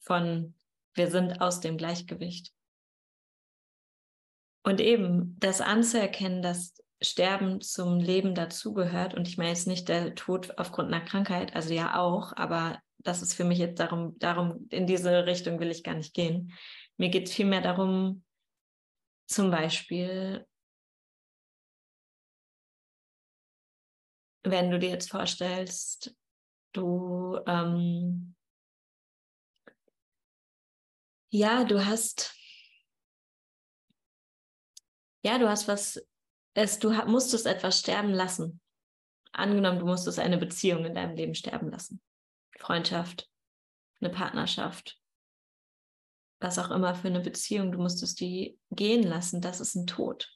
Von 0.00 0.54
wir 0.94 1.10
sind 1.10 1.40
aus 1.40 1.60
dem 1.60 1.76
Gleichgewicht. 1.76 2.52
Und 4.62 4.80
eben 4.80 5.36
das 5.38 5.60
anzuerkennen, 5.60 6.42
dass 6.42 6.74
Sterben 7.02 7.60
zum 7.62 7.98
Leben 7.98 8.34
dazugehört. 8.34 9.14
Und 9.14 9.26
ich 9.26 9.38
meine 9.38 9.50
jetzt 9.50 9.66
nicht 9.66 9.88
der 9.88 10.14
Tod 10.14 10.58
aufgrund 10.58 10.92
einer 10.92 11.04
Krankheit, 11.04 11.54
also 11.54 11.72
ja 11.72 11.98
auch, 11.98 12.36
aber 12.36 12.78
das 12.98 13.22
ist 13.22 13.32
für 13.32 13.44
mich 13.44 13.58
jetzt 13.58 13.80
darum, 13.80 14.18
darum, 14.18 14.66
in 14.68 14.86
diese 14.86 15.24
Richtung 15.24 15.58
will 15.60 15.70
ich 15.70 15.82
gar 15.82 15.94
nicht 15.94 16.12
gehen. 16.12 16.52
Mir 16.98 17.08
geht 17.08 17.28
es 17.28 17.34
vielmehr 17.34 17.62
darum, 17.62 18.22
zum 19.26 19.50
Beispiel 19.50 20.44
wenn 24.42 24.70
du 24.70 24.78
dir 24.78 24.90
jetzt 24.90 25.10
vorstellst, 25.10 26.14
du, 26.72 27.38
ähm, 27.46 28.34
ja, 31.30 31.64
du 31.64 31.84
hast, 31.84 32.34
ja, 35.22 35.38
du 35.38 35.48
hast 35.48 35.68
was, 35.68 36.00
es, 36.54 36.78
du 36.78 36.90
musstest 37.06 37.46
etwas 37.46 37.78
sterben 37.78 38.10
lassen. 38.10 38.60
Angenommen, 39.32 39.78
du 39.78 39.86
musstest 39.86 40.18
eine 40.18 40.38
Beziehung 40.38 40.84
in 40.84 40.94
deinem 40.94 41.14
Leben 41.14 41.34
sterben 41.34 41.70
lassen. 41.70 42.00
Freundschaft, 42.58 43.28
eine 44.00 44.10
Partnerschaft, 44.10 45.00
was 46.40 46.58
auch 46.58 46.70
immer 46.70 46.94
für 46.94 47.08
eine 47.08 47.20
Beziehung, 47.20 47.70
du 47.70 47.78
musstest 47.78 48.20
die 48.20 48.58
gehen 48.70 49.02
lassen, 49.02 49.40
das 49.40 49.60
ist 49.60 49.74
ein 49.74 49.86
Tod. 49.86 50.28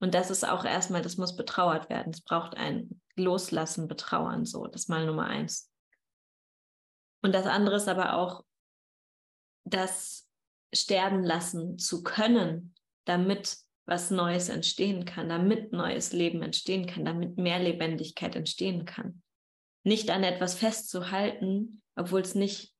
Und 0.00 0.14
das 0.14 0.30
ist 0.30 0.48
auch 0.48 0.64
erstmal, 0.64 1.02
das 1.02 1.18
muss 1.18 1.36
betrauert 1.36 1.90
werden. 1.90 2.12
Es 2.12 2.22
braucht 2.22 2.56
ein 2.56 3.02
Loslassen, 3.16 3.86
Betrauern, 3.86 4.46
so. 4.46 4.66
Das 4.66 4.82
ist 4.82 4.88
mal 4.88 5.04
Nummer 5.04 5.26
eins. 5.26 5.70
Und 7.22 7.34
das 7.34 7.46
andere 7.46 7.76
ist 7.76 7.88
aber 7.88 8.14
auch, 8.14 8.44
das 9.64 10.26
sterben 10.74 11.22
lassen 11.22 11.78
zu 11.78 12.02
können, 12.02 12.74
damit 13.04 13.58
was 13.90 14.12
Neues 14.12 14.48
entstehen 14.48 15.04
kann, 15.04 15.28
damit 15.28 15.72
neues 15.72 16.12
Leben 16.12 16.42
entstehen 16.42 16.86
kann, 16.86 17.04
damit 17.04 17.36
mehr 17.36 17.58
Lebendigkeit 17.58 18.36
entstehen 18.36 18.84
kann. 18.84 19.20
Nicht 19.82 20.10
an 20.10 20.22
etwas 20.22 20.54
festzuhalten, 20.54 21.82
obwohl 21.96 22.20
es 22.20 22.36
nicht 22.36 22.72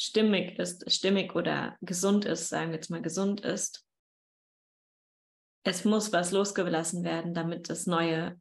stimmig 0.00 0.58
ist, 0.58 0.90
stimmig 0.90 1.34
oder 1.34 1.76
gesund 1.82 2.24
ist, 2.24 2.48
sagen 2.48 2.70
wir 2.70 2.76
jetzt 2.76 2.88
mal 2.88 3.02
gesund 3.02 3.42
ist, 3.42 3.84
es 5.62 5.84
muss 5.84 6.10
was 6.10 6.32
losgelassen 6.32 7.04
werden, 7.04 7.34
damit 7.34 7.68
das 7.68 7.86
Neue, 7.86 8.40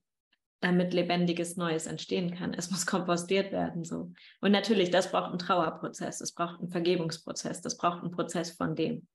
damit 0.62 0.94
lebendiges 0.94 1.58
Neues 1.58 1.86
entstehen 1.86 2.34
kann. 2.34 2.54
Es 2.54 2.72
muss 2.72 2.86
kompostiert 2.86 3.52
werden, 3.52 3.84
so. 3.84 4.14
Und 4.40 4.54
natürlich, 4.54 4.90
das 4.90 5.12
braucht 5.12 5.32
einen 5.32 5.40
Trauerprozess, 5.40 6.22
es 6.22 6.32
braucht 6.32 6.62
einen 6.62 6.70
Vergebungsprozess, 6.70 7.62
das 7.62 7.76
braucht 7.76 8.04
einen 8.04 8.12
Prozess 8.12 8.52
von 8.52 8.74
dem, 8.74 9.06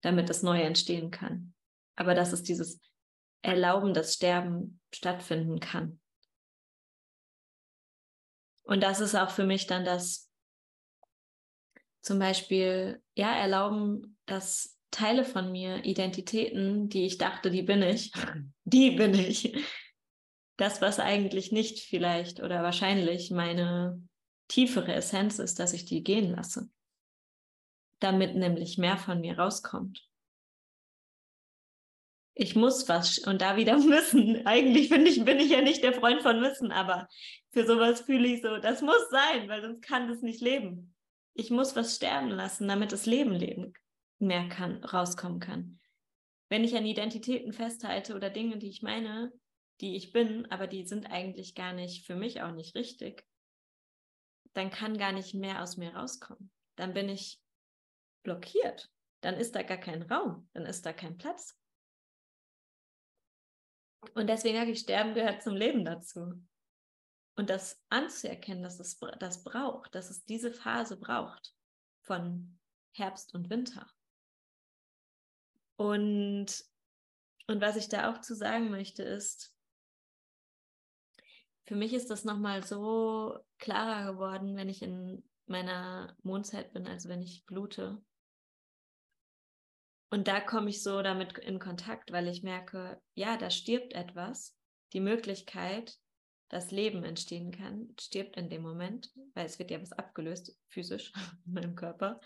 damit 0.00 0.30
das 0.30 0.44
Neue 0.44 0.62
entstehen 0.62 1.10
kann. 1.10 1.54
Aber 1.96 2.14
das 2.14 2.32
ist 2.32 2.48
dieses 2.48 2.80
Erlauben, 3.42 3.94
dass 3.94 4.14
Sterben 4.14 4.80
stattfinden 4.92 5.60
kann. 5.60 6.00
Und 8.64 8.82
das 8.82 9.00
ist 9.00 9.14
auch 9.14 9.30
für 9.30 9.44
mich 9.44 9.66
dann 9.66 9.84
das, 9.84 10.30
zum 12.00 12.18
Beispiel, 12.18 13.02
ja, 13.14 13.34
erlauben, 13.34 14.18
dass 14.26 14.78
Teile 14.90 15.24
von 15.24 15.52
mir, 15.52 15.84
Identitäten, 15.84 16.88
die 16.88 17.04
ich 17.04 17.18
dachte, 17.18 17.50
die 17.50 17.62
bin 17.62 17.82
ich, 17.82 18.12
die 18.64 18.92
bin 18.92 19.14
ich. 19.14 19.54
Das, 20.56 20.80
was 20.80 21.00
eigentlich 21.00 21.50
nicht 21.50 21.80
vielleicht 21.80 22.40
oder 22.40 22.62
wahrscheinlich 22.62 23.30
meine 23.30 24.00
tiefere 24.48 24.94
Essenz 24.94 25.38
ist, 25.38 25.58
dass 25.58 25.72
ich 25.72 25.84
die 25.84 26.02
gehen 26.04 26.30
lasse. 26.30 26.68
Damit 27.98 28.36
nämlich 28.36 28.78
mehr 28.78 28.96
von 28.96 29.20
mir 29.20 29.38
rauskommt. 29.38 30.08
Ich 32.34 32.56
muss 32.56 32.88
was 32.88 33.18
und 33.18 33.40
da 33.40 33.56
wieder 33.56 33.78
müssen. 33.78 34.46
Eigentlich 34.46 34.88
finde 34.88 35.10
ich, 35.10 35.24
bin 35.24 35.38
ich 35.38 35.50
ja 35.50 35.62
nicht 35.62 35.82
der 35.82 35.92
Freund 35.92 36.22
von 36.22 36.40
müssen, 36.40 36.72
aber 36.72 37.08
für 37.52 37.66
sowas 37.66 38.02
fühle 38.02 38.28
ich 38.28 38.42
so, 38.42 38.58
das 38.58 38.82
muss 38.82 39.08
sein, 39.10 39.48
weil 39.48 39.62
sonst 39.62 39.82
kann 39.82 40.08
das 40.08 40.20
nicht 40.22 40.40
leben. 40.40 40.94
Ich 41.34 41.50
muss 41.50 41.76
was 41.76 41.96
sterben 41.96 42.30
lassen, 42.30 42.68
damit 42.68 42.92
das 42.92 43.06
Leben 43.06 43.32
leben 43.32 43.72
mehr 44.18 44.48
kann, 44.48 44.82
rauskommen 44.84 45.40
kann. 45.40 45.80
Wenn 46.48 46.64
ich 46.64 46.76
an 46.76 46.86
Identitäten 46.86 47.52
festhalte 47.52 48.14
oder 48.14 48.30
Dinge, 48.30 48.58
die 48.58 48.68
ich 48.68 48.82
meine, 48.82 49.32
die 49.80 49.96
ich 49.96 50.12
bin, 50.12 50.50
aber 50.50 50.66
die 50.66 50.86
sind 50.86 51.06
eigentlich 51.06 51.54
gar 51.54 51.72
nicht 51.72 52.06
für 52.06 52.14
mich 52.14 52.42
auch 52.42 52.52
nicht 52.52 52.74
richtig, 52.74 53.24
dann 54.52 54.70
kann 54.70 54.98
gar 54.98 55.12
nicht 55.12 55.34
mehr 55.34 55.62
aus 55.62 55.76
mir 55.76 55.94
rauskommen. 55.94 56.50
Dann 56.76 56.94
bin 56.94 57.08
ich 57.08 57.40
blockiert. 58.22 58.88
Dann 59.20 59.34
ist 59.34 59.54
da 59.54 59.62
gar 59.62 59.78
kein 59.78 60.02
Raum, 60.02 60.48
dann 60.52 60.66
ist 60.66 60.84
da 60.86 60.92
kein 60.92 61.16
Platz. 61.16 61.58
Und 64.14 64.28
deswegen 64.28 64.58
sage 64.58 64.70
ich, 64.70 64.80
Sterben 64.80 65.14
gehört 65.14 65.42
zum 65.42 65.54
Leben 65.54 65.84
dazu. 65.84 66.34
Und 67.36 67.50
das 67.50 67.82
anzuerkennen, 67.88 68.62
dass 68.62 68.78
es 68.78 68.98
das 69.18 69.42
braucht, 69.42 69.94
dass 69.94 70.10
es 70.10 70.24
diese 70.24 70.52
Phase 70.52 70.96
braucht 70.96 71.54
von 72.02 72.58
Herbst 72.92 73.34
und 73.34 73.50
Winter. 73.50 73.90
Und, 75.76 76.46
und 77.48 77.60
was 77.60 77.76
ich 77.76 77.88
da 77.88 78.12
auch 78.12 78.20
zu 78.20 78.36
sagen 78.36 78.70
möchte, 78.70 79.02
ist, 79.02 79.52
für 81.66 81.76
mich 81.76 81.94
ist 81.94 82.10
das 82.10 82.24
nochmal 82.24 82.62
so 82.62 83.38
klarer 83.58 84.12
geworden, 84.12 84.56
wenn 84.56 84.68
ich 84.68 84.82
in 84.82 85.28
meiner 85.46 86.16
Mondzeit 86.22 86.72
bin, 86.72 86.86
also 86.86 87.08
wenn 87.08 87.22
ich 87.22 87.44
blute. 87.46 88.02
Und 90.14 90.28
da 90.28 90.38
komme 90.38 90.70
ich 90.70 90.80
so 90.80 91.02
damit 91.02 91.38
in 91.38 91.58
Kontakt, 91.58 92.12
weil 92.12 92.28
ich 92.28 92.44
merke, 92.44 93.02
ja, 93.14 93.36
da 93.36 93.50
stirbt 93.50 93.94
etwas. 93.94 94.56
Die 94.92 95.00
Möglichkeit, 95.00 95.98
dass 96.48 96.70
Leben 96.70 97.02
entstehen 97.02 97.50
kann, 97.50 97.92
stirbt 97.98 98.36
in 98.36 98.48
dem 98.48 98.62
Moment, 98.62 99.12
weil 99.34 99.44
es 99.44 99.58
wird 99.58 99.72
ja 99.72 99.82
was 99.82 99.90
abgelöst, 99.90 100.56
physisch 100.68 101.12
in 101.46 101.54
meinem 101.54 101.74
Körper. 101.74 102.20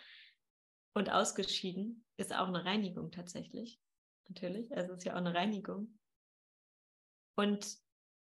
Und 0.92 1.10
ausgeschieden 1.10 2.04
ist 2.18 2.34
auch 2.34 2.48
eine 2.48 2.66
Reinigung 2.66 3.10
tatsächlich. 3.10 3.80
Natürlich, 4.28 4.70
also 4.76 4.92
es 4.92 4.98
ist 4.98 5.04
ja 5.04 5.14
auch 5.14 5.24
eine 5.24 5.32
Reinigung. 5.32 5.98
Und 7.36 7.74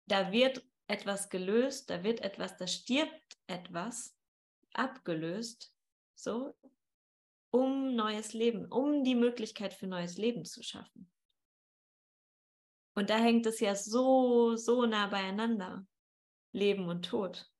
da 0.07 0.33
wird 0.33 0.67
etwas 0.89 1.31
gelöst, 1.31 1.89
da 1.89 2.03
wird 2.03 2.21
etwas, 2.23 2.57
da 2.57 2.67
stirbt 2.67 3.39
etwas 3.47 4.19
abgelöst, 4.73 5.73
so, 6.17 6.53
um 7.53 7.95
neues 7.95 8.33
Leben, 8.33 8.67
um 8.67 9.05
die 9.05 9.15
Möglichkeit 9.15 9.75
für 9.75 9.87
neues 9.87 10.17
Leben 10.17 10.45
zu 10.45 10.63
schaffen. 10.63 11.11
Und 12.95 13.11
da 13.11 13.19
hängt 13.19 13.47
es 13.47 13.61
ja 13.61 13.75
so, 13.75 14.57
so 14.57 14.87
nah 14.87 15.07
beieinander, 15.07 15.87
Leben 16.53 16.89
und 16.89 17.05
Tod. 17.05 17.51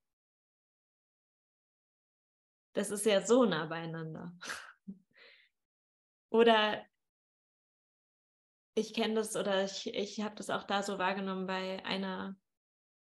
Das 2.75 2.91
ist 2.91 3.05
ja 3.05 3.25
so 3.25 3.45
nah 3.45 3.67
beieinander. 3.67 4.35
Oder 6.31 6.85
ich 8.75 8.95
kenne 8.95 9.15
das 9.15 9.37
oder 9.37 9.65
ich, 9.65 9.93
ich 9.93 10.23
habe 10.23 10.35
das 10.35 10.49
auch 10.49 10.65
da 10.65 10.83
so 10.83 10.99
wahrgenommen 10.99 11.47
bei 11.47 11.85
einer 11.85 12.35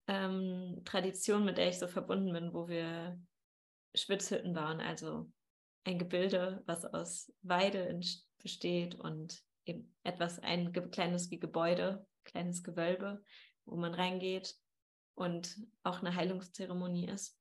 ähm, 0.08 0.82
Tradition, 0.86 1.44
mit 1.44 1.58
der 1.58 1.68
ich 1.68 1.80
so 1.80 1.90
verbunden 1.90 2.32
bin, 2.32 2.54
wo 2.54 2.70
wir 2.70 3.22
Schwitzhütten 3.94 4.54
bauen, 4.54 4.80
also 4.80 5.30
ein 5.84 6.00
Gebilde, 6.00 6.64
was 6.66 6.86
aus 6.86 7.32
Weide 7.42 8.00
besteht 8.38 8.96
und 8.96 9.44
eben 9.66 9.96
etwas, 10.04 10.40
ein 10.40 10.72
kleines 10.92 11.30
wie 11.32 11.40
Gebäude, 11.40 12.06
kleines 12.24 12.64
Gewölbe, 12.64 13.24
wo 13.66 13.76
man 13.76 13.94
reingeht 13.94 14.56
und 15.16 15.58
auch 15.84 16.00
eine 16.00 16.16
Heilungszeremonie 16.16 17.08
ist. 17.08 17.38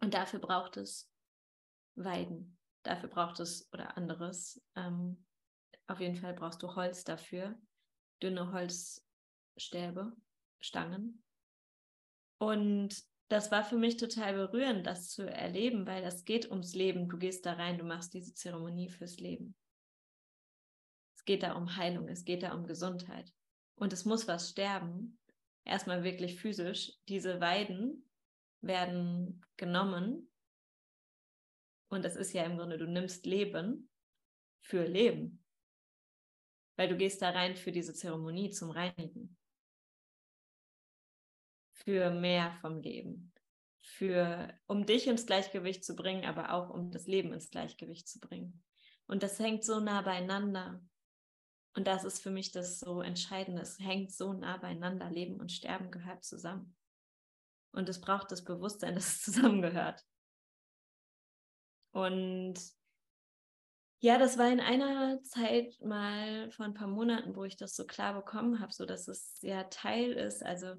Und 0.00 0.14
dafür 0.14 0.38
braucht 0.38 0.76
es 0.76 1.10
Weiden. 1.94 2.58
Dafür 2.82 3.08
braucht 3.08 3.40
es 3.40 3.68
oder 3.72 3.96
anderes. 3.96 4.62
Ähm, 4.76 5.24
auf 5.86 6.00
jeden 6.00 6.16
Fall 6.16 6.34
brauchst 6.34 6.62
du 6.62 6.74
Holz 6.74 7.04
dafür, 7.04 7.58
dünne 8.22 8.52
Holzstäbe, 8.52 10.12
Stangen. 10.60 11.22
Und 12.38 13.02
das 13.28 13.50
war 13.50 13.62
für 13.62 13.76
mich 13.76 13.98
total 13.98 14.34
berührend, 14.34 14.86
das 14.86 15.10
zu 15.10 15.30
erleben, 15.30 15.86
weil 15.86 16.02
das 16.02 16.24
geht 16.24 16.50
ums 16.50 16.74
Leben. 16.74 17.08
Du 17.08 17.18
gehst 17.18 17.44
da 17.44 17.52
rein, 17.52 17.78
du 17.78 17.84
machst 17.84 18.14
diese 18.14 18.34
Zeremonie 18.34 18.88
fürs 18.88 19.18
Leben. 19.18 19.54
Es 21.14 21.24
geht 21.24 21.42
da 21.42 21.52
um 21.52 21.76
Heilung, 21.76 22.08
es 22.08 22.24
geht 22.24 22.42
da 22.42 22.54
um 22.54 22.66
Gesundheit. 22.66 23.30
Und 23.74 23.92
es 23.92 24.06
muss 24.06 24.26
was 24.26 24.50
sterben. 24.50 25.18
Erstmal 25.64 26.04
wirklich 26.04 26.40
physisch. 26.40 26.92
Diese 27.08 27.40
Weiden 27.40 28.08
werden 28.62 29.44
genommen. 29.58 30.30
Und 31.88 32.04
das 32.04 32.16
ist 32.16 32.32
ja 32.32 32.44
im 32.44 32.56
Grunde, 32.56 32.78
du 32.78 32.86
nimmst 32.86 33.26
Leben 33.26 33.90
für 34.60 34.86
Leben. 34.86 35.44
Weil 36.76 36.88
du 36.88 36.96
gehst 36.96 37.20
da 37.20 37.30
rein 37.30 37.56
für 37.56 37.72
diese 37.72 37.92
Zeremonie 37.92 38.50
zum 38.50 38.70
Reinigen 38.70 39.36
für 41.84 42.10
mehr 42.10 42.52
vom 42.60 42.80
Leben, 42.80 43.32
für 43.80 44.52
um 44.66 44.86
dich 44.86 45.06
ins 45.06 45.26
Gleichgewicht 45.26 45.84
zu 45.84 45.94
bringen, 45.94 46.24
aber 46.24 46.52
auch 46.52 46.70
um 46.70 46.90
das 46.90 47.06
Leben 47.06 47.32
ins 47.32 47.50
Gleichgewicht 47.50 48.08
zu 48.08 48.20
bringen. 48.20 48.62
Und 49.06 49.22
das 49.22 49.38
hängt 49.38 49.64
so 49.64 49.80
nah 49.80 50.02
beieinander. 50.02 50.82
Und 51.74 51.86
das 51.86 52.04
ist 52.04 52.22
für 52.22 52.30
mich 52.30 52.52
das 52.52 52.78
so 52.80 53.00
Entscheidende. 53.00 53.62
Es 53.62 53.78
hängt 53.78 54.12
so 54.12 54.32
nah 54.32 54.56
beieinander. 54.56 55.10
Leben 55.10 55.40
und 55.40 55.52
Sterben 55.52 55.90
gehört 55.90 56.24
zusammen. 56.24 56.76
Und 57.72 57.88
es 57.88 58.00
braucht 58.00 58.32
das 58.32 58.44
Bewusstsein, 58.44 58.94
dass 58.96 59.06
es 59.06 59.22
zusammengehört. 59.22 60.04
Und 61.92 62.54
ja, 64.00 64.18
das 64.18 64.38
war 64.38 64.50
in 64.50 64.60
einer 64.60 65.22
Zeit 65.22 65.80
mal 65.80 66.50
vor 66.52 66.66
ein 66.66 66.74
paar 66.74 66.86
Monaten, 66.86 67.34
wo 67.34 67.44
ich 67.44 67.56
das 67.56 67.74
so 67.74 67.84
klar 67.84 68.14
bekommen 68.14 68.60
habe, 68.60 68.72
so 68.72 68.86
dass 68.86 69.08
es 69.08 69.40
ja 69.42 69.64
Teil 69.64 70.12
ist. 70.12 70.44
Also 70.44 70.74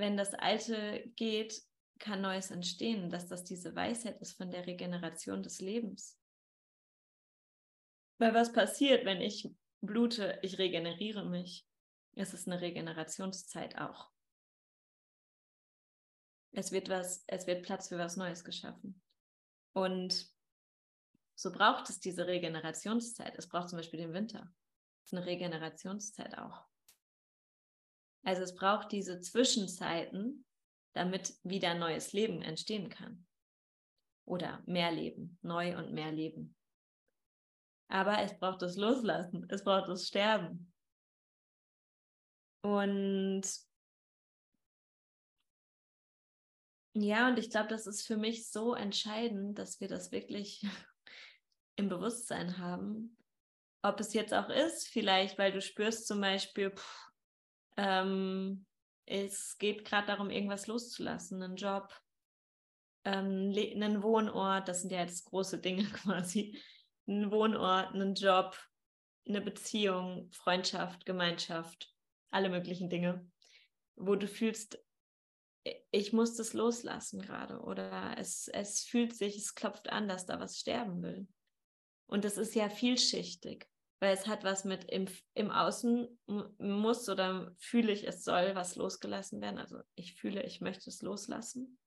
wenn 0.00 0.16
das 0.16 0.34
Alte 0.34 1.04
geht, 1.16 1.62
kann 1.98 2.22
Neues 2.22 2.50
entstehen, 2.50 3.10
dass 3.10 3.28
das 3.28 3.44
diese 3.44 3.76
Weisheit 3.76 4.20
ist 4.20 4.36
von 4.36 4.50
der 4.50 4.66
Regeneration 4.66 5.42
des 5.42 5.60
Lebens. 5.60 6.18
Weil 8.18 8.34
was 8.34 8.52
passiert, 8.52 9.04
wenn 9.04 9.20
ich 9.20 9.48
blute, 9.80 10.38
ich 10.42 10.58
regeneriere 10.58 11.24
mich. 11.24 11.66
Es 12.16 12.34
ist 12.34 12.48
eine 12.48 12.60
Regenerationszeit 12.60 13.78
auch. 13.78 14.10
Es 16.52 16.72
wird 16.72 16.88
was, 16.88 17.24
es 17.28 17.46
wird 17.46 17.62
Platz 17.62 17.88
für 17.88 17.98
was 17.98 18.16
Neues 18.16 18.44
geschaffen. 18.44 19.00
Und 19.72 20.28
so 21.36 21.52
braucht 21.52 21.88
es 21.88 22.00
diese 22.00 22.26
Regenerationszeit. 22.26 23.38
Es 23.38 23.48
braucht 23.48 23.68
zum 23.68 23.78
Beispiel 23.78 24.00
den 24.00 24.12
Winter. 24.12 24.52
Es 25.04 25.12
ist 25.12 25.18
eine 25.18 25.26
Regenerationszeit 25.26 26.36
auch. 26.36 26.69
Also 28.22 28.42
es 28.42 28.54
braucht 28.54 28.92
diese 28.92 29.20
Zwischenzeiten, 29.20 30.44
damit 30.94 31.34
wieder 31.42 31.74
neues 31.74 32.12
Leben 32.12 32.42
entstehen 32.42 32.90
kann. 32.90 33.26
Oder 34.26 34.62
mehr 34.66 34.92
Leben, 34.92 35.38
neu 35.42 35.76
und 35.78 35.92
mehr 35.92 36.12
Leben. 36.12 36.54
Aber 37.88 38.22
es 38.22 38.38
braucht 38.38 38.62
das 38.62 38.76
Loslassen, 38.76 39.46
es 39.48 39.64
braucht 39.64 39.88
das 39.88 40.06
Sterben. 40.06 40.72
Und 42.62 43.42
ja, 46.94 47.28
und 47.28 47.38
ich 47.38 47.50
glaube, 47.50 47.68
das 47.68 47.86
ist 47.86 48.06
für 48.06 48.16
mich 48.16 48.48
so 48.50 48.74
entscheidend, 48.74 49.58
dass 49.58 49.80
wir 49.80 49.88
das 49.88 50.12
wirklich 50.12 50.62
im 51.76 51.88
Bewusstsein 51.88 52.58
haben. 52.58 53.16
Ob 53.82 53.98
es 53.98 54.12
jetzt 54.12 54.34
auch 54.34 54.50
ist, 54.50 54.88
vielleicht, 54.88 55.38
weil 55.38 55.52
du 55.52 55.62
spürst 55.62 56.06
zum 56.06 56.20
Beispiel, 56.20 56.70
pff, 56.70 57.09
ähm, 57.76 58.66
es 59.06 59.58
geht 59.58 59.84
gerade 59.84 60.06
darum, 60.06 60.30
irgendwas 60.30 60.66
loszulassen, 60.66 61.42
einen 61.42 61.56
Job, 61.56 61.92
ähm, 63.04 63.52
einen 63.56 64.02
Wohnort, 64.02 64.68
das 64.68 64.82
sind 64.82 64.92
ja 64.92 65.00
jetzt 65.00 65.24
große 65.24 65.58
Dinge 65.58 65.84
quasi, 65.92 66.58
einen 67.06 67.30
Wohnort, 67.30 67.94
einen 67.94 68.14
Job, 68.14 68.56
eine 69.26 69.40
Beziehung, 69.40 70.30
Freundschaft, 70.32 71.06
Gemeinschaft, 71.06 71.92
alle 72.30 72.48
möglichen 72.48 72.88
Dinge, 72.88 73.28
wo 73.96 74.14
du 74.14 74.28
fühlst, 74.28 74.78
ich 75.90 76.12
muss 76.12 76.36
das 76.36 76.52
loslassen 76.52 77.20
gerade 77.20 77.60
oder 77.60 78.16
es, 78.16 78.48
es 78.48 78.82
fühlt 78.82 79.14
sich, 79.14 79.36
es 79.36 79.54
klopft 79.54 79.90
an, 79.90 80.08
dass 80.08 80.24
da 80.24 80.40
was 80.40 80.58
sterben 80.58 81.02
will. 81.02 81.28
Und 82.06 82.24
das 82.24 82.38
ist 82.38 82.54
ja 82.54 82.68
vielschichtig 82.68 83.68
weil 84.00 84.14
es 84.14 84.26
hat 84.26 84.44
was 84.44 84.64
mit 84.64 84.84
im, 84.84 85.06
im 85.34 85.50
Außen 85.50 86.08
muss 86.58 87.08
oder 87.08 87.54
fühle 87.58 87.92
ich, 87.92 88.06
es 88.06 88.24
soll 88.24 88.54
was 88.54 88.76
losgelassen 88.76 89.40
werden. 89.40 89.58
Also 89.58 89.80
ich 89.94 90.14
fühle, 90.14 90.42
ich 90.42 90.60
möchte 90.60 90.90
es 90.90 91.02
loslassen. 91.02 91.78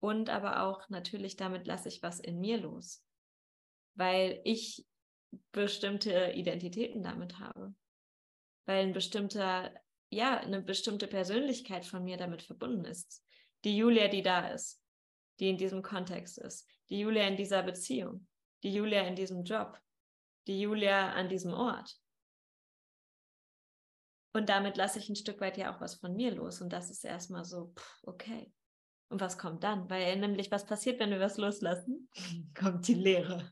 Und 0.00 0.30
aber 0.30 0.62
auch 0.62 0.88
natürlich 0.88 1.36
damit 1.36 1.66
lasse 1.66 1.88
ich 1.88 2.02
was 2.02 2.18
in 2.20 2.40
mir 2.40 2.58
los, 2.58 3.04
weil 3.94 4.40
ich 4.44 4.86
bestimmte 5.52 6.32
Identitäten 6.34 7.02
damit 7.02 7.38
habe. 7.38 7.74
weil 8.66 8.84
ein 8.86 8.92
bestimmter, 8.92 9.72
ja, 10.10 10.38
eine 10.38 10.60
bestimmte 10.60 11.06
Persönlichkeit 11.06 11.86
von 11.86 12.04
mir 12.04 12.16
damit 12.16 12.42
verbunden 12.42 12.84
ist. 12.84 13.24
Die 13.64 13.76
Julia, 13.76 14.08
die 14.08 14.22
da 14.22 14.48
ist, 14.48 14.82
die 15.40 15.48
in 15.50 15.56
diesem 15.56 15.82
Kontext 15.82 16.38
ist, 16.38 16.68
die 16.90 17.00
Julia 17.00 17.26
in 17.26 17.36
dieser 17.36 17.62
Beziehung, 17.62 18.26
die 18.62 18.72
Julia 18.74 19.02
in 19.02 19.14
diesem 19.14 19.44
Job, 19.44 19.80
die 20.46 20.60
Julia 20.60 21.12
an 21.12 21.28
diesem 21.28 21.52
Ort. 21.52 21.96
Und 24.32 24.48
damit 24.48 24.76
lasse 24.76 24.98
ich 24.98 25.08
ein 25.08 25.16
Stück 25.16 25.40
weit 25.40 25.56
ja 25.56 25.74
auch 25.74 25.80
was 25.80 25.94
von 25.94 26.14
mir 26.14 26.34
los. 26.34 26.60
Und 26.60 26.70
das 26.72 26.90
ist 26.90 27.04
erstmal 27.04 27.44
so, 27.44 27.72
pff, 27.74 28.02
okay. 28.02 28.52
Und 29.08 29.20
was 29.20 29.38
kommt 29.38 29.64
dann? 29.64 29.88
Weil 29.88 30.16
nämlich, 30.18 30.50
was 30.50 30.66
passiert, 30.66 31.00
wenn 31.00 31.10
wir 31.10 31.20
was 31.20 31.38
loslassen? 31.38 32.10
kommt 32.54 32.86
die 32.86 32.94
Leere. 32.94 33.50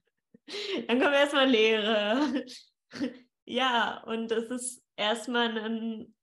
Dann 0.86 1.00
kommt 1.00 1.14
erstmal 1.14 1.48
Leere. 1.48 2.44
ja, 3.44 4.02
und 4.04 4.30
es 4.30 4.50
ist 4.50 4.84
erstmal 4.96 5.56
ein 5.56 6.14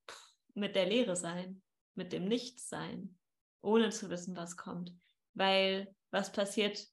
mit 0.54 0.76
der 0.76 0.86
Leere 0.86 1.16
sein, 1.16 1.62
mit 1.96 2.14
dem 2.14 2.26
Nichts 2.26 2.70
sein, 2.70 3.18
ohne 3.62 3.90
zu 3.90 4.10
wissen, 4.10 4.36
was 4.36 4.58
kommt. 4.58 4.94
Weil 5.34 5.94
was 6.12 6.32
passiert, 6.32 6.86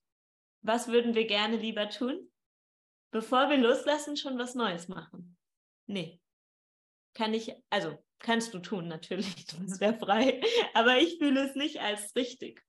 was 0.62 0.88
würden 0.88 1.14
wir 1.14 1.26
gerne 1.26 1.56
lieber 1.56 1.88
tun? 1.88 2.30
Bevor 3.10 3.48
wir 3.48 3.56
loslassen, 3.56 4.16
schon 4.16 4.38
was 4.38 4.54
Neues 4.54 4.88
machen. 4.88 5.36
Nee. 5.86 6.20
Kann 7.14 7.32
ich, 7.34 7.54
also 7.70 7.98
kannst 8.18 8.52
du 8.52 8.58
tun, 8.58 8.88
natürlich, 8.88 9.46
das 9.46 9.80
wäre 9.80 9.98
frei, 9.98 10.40
aber 10.74 10.98
ich 10.98 11.18
fühle 11.18 11.48
es 11.48 11.54
nicht 11.54 11.80
als 11.80 12.14
richtig. 12.14 12.62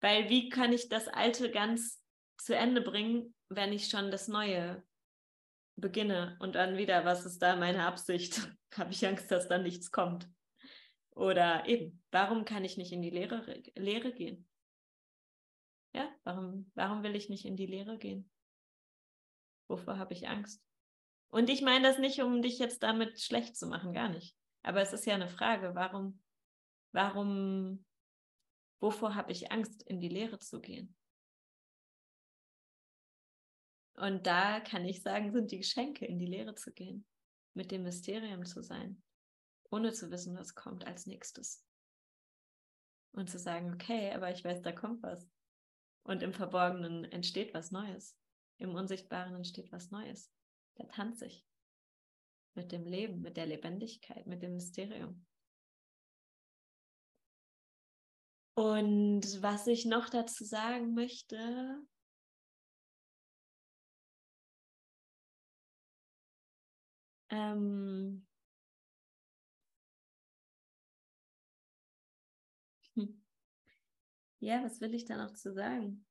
Weil 0.00 0.28
wie 0.28 0.48
kann 0.48 0.72
ich 0.72 0.88
das 0.88 1.08
Alte 1.08 1.50
ganz 1.50 2.02
zu 2.38 2.54
Ende 2.54 2.80
bringen, 2.80 3.34
wenn 3.48 3.72
ich 3.72 3.88
schon 3.88 4.10
das 4.10 4.28
Neue 4.28 4.84
beginne 5.76 6.36
und 6.40 6.54
dann 6.54 6.76
wieder, 6.76 7.04
was 7.04 7.26
ist 7.26 7.40
da 7.40 7.56
meine 7.56 7.84
Absicht? 7.84 8.48
Habe 8.74 8.92
ich 8.92 9.06
Angst, 9.06 9.30
dass 9.30 9.48
da 9.48 9.58
nichts 9.58 9.90
kommt? 9.90 10.28
Oder 11.14 11.66
eben, 11.66 12.02
warum 12.12 12.44
kann 12.44 12.64
ich 12.64 12.76
nicht 12.76 12.92
in 12.92 13.02
die 13.02 13.10
Lehre, 13.10 13.44
Lehre 13.74 14.12
gehen? 14.12 14.48
Ja, 15.92 16.08
warum, 16.24 16.70
warum 16.74 17.02
will 17.02 17.16
ich 17.16 17.28
nicht 17.28 17.44
in 17.44 17.56
die 17.56 17.66
Lehre 17.66 17.98
gehen? 17.98 18.30
Wovor 19.68 19.98
habe 19.98 20.14
ich 20.14 20.28
Angst? 20.28 20.62
Und 21.30 21.50
ich 21.50 21.62
meine 21.62 21.86
das 21.86 21.98
nicht, 21.98 22.20
um 22.22 22.40
dich 22.40 22.58
jetzt 22.58 22.82
damit 22.82 23.20
schlecht 23.20 23.56
zu 23.56 23.66
machen, 23.66 23.92
gar 23.92 24.08
nicht. 24.08 24.36
Aber 24.62 24.80
es 24.80 24.92
ist 24.92 25.06
ja 25.06 25.14
eine 25.14 25.28
Frage, 25.28 25.74
warum, 25.74 26.22
warum, 26.92 27.84
wovor 28.80 29.14
habe 29.14 29.32
ich 29.32 29.52
Angst, 29.52 29.82
in 29.82 30.00
die 30.00 30.08
Lehre 30.08 30.38
zu 30.38 30.60
gehen? 30.60 30.94
Und 33.94 34.26
da 34.26 34.60
kann 34.60 34.84
ich 34.84 35.02
sagen, 35.02 35.32
sind 35.32 35.50
die 35.50 35.58
Geschenke, 35.58 36.06
in 36.06 36.18
die 36.18 36.26
Lehre 36.26 36.54
zu 36.54 36.72
gehen, 36.72 37.04
mit 37.54 37.72
dem 37.72 37.82
Mysterium 37.82 38.44
zu 38.44 38.62
sein, 38.62 39.02
ohne 39.70 39.92
zu 39.92 40.10
wissen, 40.10 40.36
was 40.36 40.54
kommt 40.54 40.86
als 40.86 41.06
nächstes. 41.06 41.64
Und 43.12 43.28
zu 43.28 43.38
sagen, 43.38 43.74
okay, 43.74 44.12
aber 44.12 44.30
ich 44.30 44.44
weiß, 44.44 44.62
da 44.62 44.70
kommt 44.70 45.02
was. 45.02 45.28
Und 46.02 46.22
im 46.22 46.32
Verborgenen 46.32 47.04
entsteht 47.04 47.52
was 47.54 47.70
Neues. 47.70 48.16
Im 48.58 48.74
Unsichtbaren 48.74 49.34
entsteht 49.34 49.70
was 49.72 49.90
Neues. 49.90 50.30
Da 50.76 50.84
tanze 50.84 51.26
ich. 51.26 51.46
Mit 52.54 52.72
dem 52.72 52.86
Leben, 52.86 53.20
mit 53.20 53.36
der 53.36 53.46
Lebendigkeit, 53.46 54.26
mit 54.26 54.42
dem 54.42 54.54
Mysterium. 54.54 55.26
Und 58.54 59.42
was 59.42 59.66
ich 59.66 59.84
noch 59.84 60.08
dazu 60.08 60.44
sagen 60.44 60.94
möchte, 60.94 61.86
Ähm, 67.30 68.26
Ja, 74.40 74.62
was 74.64 74.80
will 74.80 74.94
ich 74.94 75.04
da 75.04 75.16
noch 75.16 75.32
zu 75.34 75.52
sagen? 75.52 76.04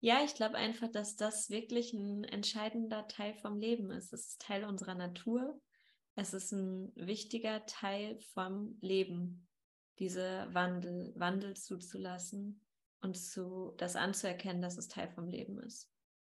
Ja, 0.00 0.22
ich 0.24 0.34
glaube 0.34 0.56
einfach, 0.56 0.88
dass 0.90 1.16
das 1.16 1.50
wirklich 1.50 1.92
ein 1.92 2.22
entscheidender 2.24 3.08
Teil 3.08 3.34
vom 3.34 3.58
Leben 3.58 3.90
ist. 3.90 4.12
Es 4.12 4.28
ist 4.28 4.40
Teil 4.42 4.64
unserer 4.64 4.94
Natur. 4.94 5.60
Es 6.14 6.34
ist 6.34 6.52
ein 6.52 6.92
wichtiger 6.94 7.64
Teil 7.66 8.18
vom 8.32 8.76
Leben, 8.80 9.48
diese 9.98 10.46
Wandel, 10.52 11.12
Wandel 11.16 11.56
zuzulassen 11.56 12.60
und 13.00 13.16
zu, 13.16 13.74
das 13.76 13.96
anzuerkennen, 13.96 14.62
dass 14.62 14.78
es 14.78 14.88
Teil 14.88 15.08
vom 15.10 15.28
Leben 15.28 15.58
ist, 15.60 15.90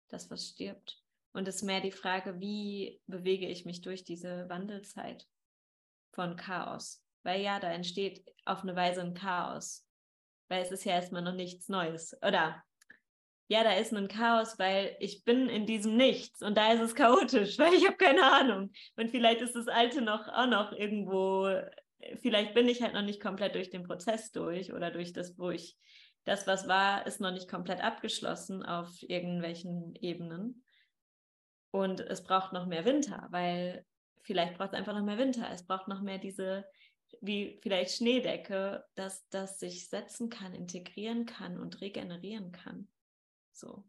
das, 0.08 0.30
was 0.30 0.48
stirbt. 0.48 1.03
Und 1.34 1.48
es 1.48 1.56
ist 1.56 1.62
mehr 1.64 1.80
die 1.80 1.90
Frage, 1.90 2.40
wie 2.40 3.00
bewege 3.06 3.48
ich 3.48 3.64
mich 3.64 3.80
durch 3.82 4.04
diese 4.04 4.48
Wandelzeit 4.48 5.26
von 6.12 6.36
Chaos? 6.36 7.04
Weil 7.24 7.40
ja, 7.42 7.58
da 7.58 7.72
entsteht 7.72 8.24
auf 8.44 8.62
eine 8.62 8.76
Weise 8.76 9.00
ein 9.00 9.14
Chaos, 9.14 9.84
weil 10.48 10.62
es 10.62 10.70
ist 10.70 10.84
ja 10.84 10.92
erstmal 10.92 11.22
noch 11.22 11.34
nichts 11.34 11.68
Neues. 11.68 12.16
Oder 12.22 12.62
ja, 13.48 13.64
da 13.64 13.74
ist 13.74 13.92
ein 13.92 14.06
Chaos, 14.06 14.60
weil 14.60 14.96
ich 15.00 15.24
bin 15.24 15.48
in 15.48 15.66
diesem 15.66 15.96
Nichts 15.96 16.40
und 16.40 16.56
da 16.56 16.72
ist 16.72 16.80
es 16.80 16.94
chaotisch, 16.94 17.58
weil 17.58 17.74
ich 17.74 17.84
habe 17.84 17.96
keine 17.96 18.30
Ahnung. 18.32 18.70
Und 18.96 19.10
vielleicht 19.10 19.40
ist 19.40 19.56
das 19.56 19.66
Alte 19.66 20.02
noch 20.02 20.28
auch 20.28 20.46
noch 20.46 20.72
irgendwo, 20.72 21.50
vielleicht 22.22 22.54
bin 22.54 22.68
ich 22.68 22.80
halt 22.80 22.94
noch 22.94 23.02
nicht 23.02 23.20
komplett 23.20 23.56
durch 23.56 23.70
den 23.70 23.82
Prozess 23.82 24.30
durch 24.30 24.72
oder 24.72 24.92
durch 24.92 25.12
das, 25.12 25.36
wo 25.36 25.50
ich 25.50 25.76
das, 26.24 26.46
was 26.46 26.68
war, 26.68 27.06
ist 27.06 27.20
noch 27.20 27.32
nicht 27.32 27.50
komplett 27.50 27.82
abgeschlossen 27.82 28.62
auf 28.62 28.90
irgendwelchen 29.02 29.94
Ebenen. 29.96 30.63
Und 31.74 31.98
es 31.98 32.22
braucht 32.22 32.52
noch 32.52 32.66
mehr 32.66 32.84
Winter, 32.84 33.26
weil 33.30 33.84
vielleicht 34.22 34.56
braucht 34.56 34.68
es 34.68 34.78
einfach 34.78 34.94
noch 34.94 35.02
mehr 35.02 35.18
Winter. 35.18 35.50
Es 35.50 35.66
braucht 35.66 35.88
noch 35.88 36.02
mehr 36.02 36.18
diese, 36.18 36.64
wie 37.20 37.58
vielleicht 37.62 37.96
Schneedecke, 37.96 38.84
dass 38.94 39.28
das 39.30 39.58
sich 39.58 39.88
setzen 39.88 40.30
kann, 40.30 40.54
integrieren 40.54 41.26
kann 41.26 41.58
und 41.58 41.80
regenerieren 41.80 42.52
kann. 42.52 42.86
So. 43.50 43.84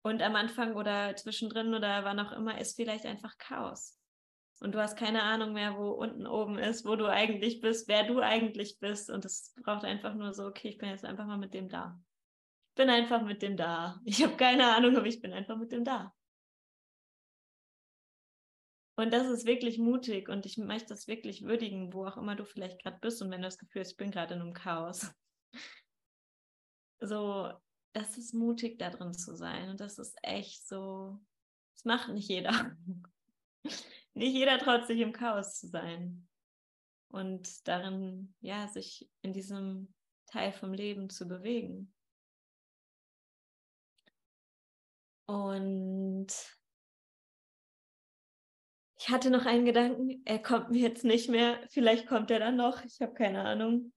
Und 0.00 0.22
am 0.22 0.34
Anfang 0.34 0.74
oder 0.74 1.14
zwischendrin 1.14 1.74
oder 1.74 2.04
wann 2.04 2.18
auch 2.18 2.32
immer 2.32 2.58
ist 2.58 2.76
vielleicht 2.76 3.04
einfach 3.04 3.36
Chaos 3.36 3.98
und 4.62 4.74
du 4.74 4.80
hast 4.80 4.96
keine 4.96 5.22
Ahnung 5.22 5.52
mehr, 5.52 5.76
wo 5.76 5.90
unten 5.90 6.26
oben 6.26 6.56
ist, 6.56 6.86
wo 6.86 6.94
du 6.94 7.06
eigentlich 7.06 7.60
bist, 7.60 7.88
wer 7.88 8.04
du 8.04 8.20
eigentlich 8.20 8.78
bist. 8.78 9.10
Und 9.10 9.24
es 9.24 9.54
braucht 9.62 9.84
einfach 9.84 10.14
nur 10.14 10.32
so, 10.32 10.46
okay, 10.46 10.68
ich 10.68 10.78
bin 10.78 10.88
jetzt 10.88 11.04
einfach 11.04 11.26
mal 11.26 11.36
mit 11.36 11.52
dem 11.52 11.68
da. 11.68 12.00
Ich 12.68 12.74
bin 12.76 12.88
einfach 12.88 13.22
mit 13.22 13.42
dem 13.42 13.56
da. 13.56 14.00
Ich 14.04 14.22
habe 14.22 14.36
keine 14.36 14.72
Ahnung, 14.72 14.96
aber 14.96 15.06
ich 15.06 15.20
bin 15.20 15.32
einfach 15.32 15.56
mit 15.56 15.72
dem 15.72 15.82
da. 15.82 16.14
Und 18.94 19.12
das 19.12 19.28
ist 19.28 19.46
wirklich 19.46 19.78
mutig 19.78 20.28
und 20.28 20.44
ich 20.44 20.58
möchte 20.58 20.88
das 20.88 21.08
wirklich 21.08 21.42
würdigen, 21.42 21.92
wo 21.94 22.06
auch 22.06 22.18
immer 22.18 22.36
du 22.36 22.44
vielleicht 22.44 22.82
gerade 22.82 22.98
bist 23.00 23.22
und 23.22 23.30
wenn 23.30 23.40
du 23.40 23.46
das 23.46 23.58
Gefühl 23.58 23.80
hast, 23.80 23.92
ich 23.92 23.96
bin 23.96 24.10
gerade 24.10 24.34
in 24.34 24.42
einem 24.42 24.52
Chaos. 24.52 25.10
So, 27.00 27.52
das 27.94 28.16
ist 28.16 28.32
mutig, 28.34 28.78
da 28.78 28.90
drin 28.90 29.12
zu 29.12 29.34
sein 29.34 29.70
und 29.70 29.80
das 29.80 29.98
ist 29.98 30.16
echt 30.22 30.68
so, 30.68 31.18
das 31.74 31.84
macht 31.84 32.08
nicht 32.10 32.28
jeder. 32.28 32.76
nicht 34.14 34.34
jeder 34.34 34.58
traut 34.58 34.86
sich 34.86 35.00
im 35.00 35.12
Chaos 35.12 35.58
zu 35.58 35.68
sein 35.68 36.28
und 37.08 37.66
darin, 37.66 38.34
ja, 38.40 38.68
sich 38.68 39.10
in 39.22 39.32
diesem 39.32 39.92
Teil 40.26 40.52
vom 40.52 40.72
Leben 40.72 41.10
zu 41.10 41.26
bewegen. 41.26 41.92
Und 45.26 46.28
ich 49.02 49.08
hatte 49.08 49.30
noch 49.30 49.46
einen 49.46 49.64
Gedanken, 49.64 50.22
er 50.24 50.40
kommt 50.40 50.70
mir 50.70 50.80
jetzt 50.80 51.02
nicht 51.02 51.28
mehr, 51.28 51.58
vielleicht 51.70 52.06
kommt 52.06 52.30
er 52.30 52.38
dann 52.38 52.54
noch, 52.54 52.84
ich 52.84 53.00
habe 53.00 53.12
keine 53.14 53.42
Ahnung. 53.42 53.92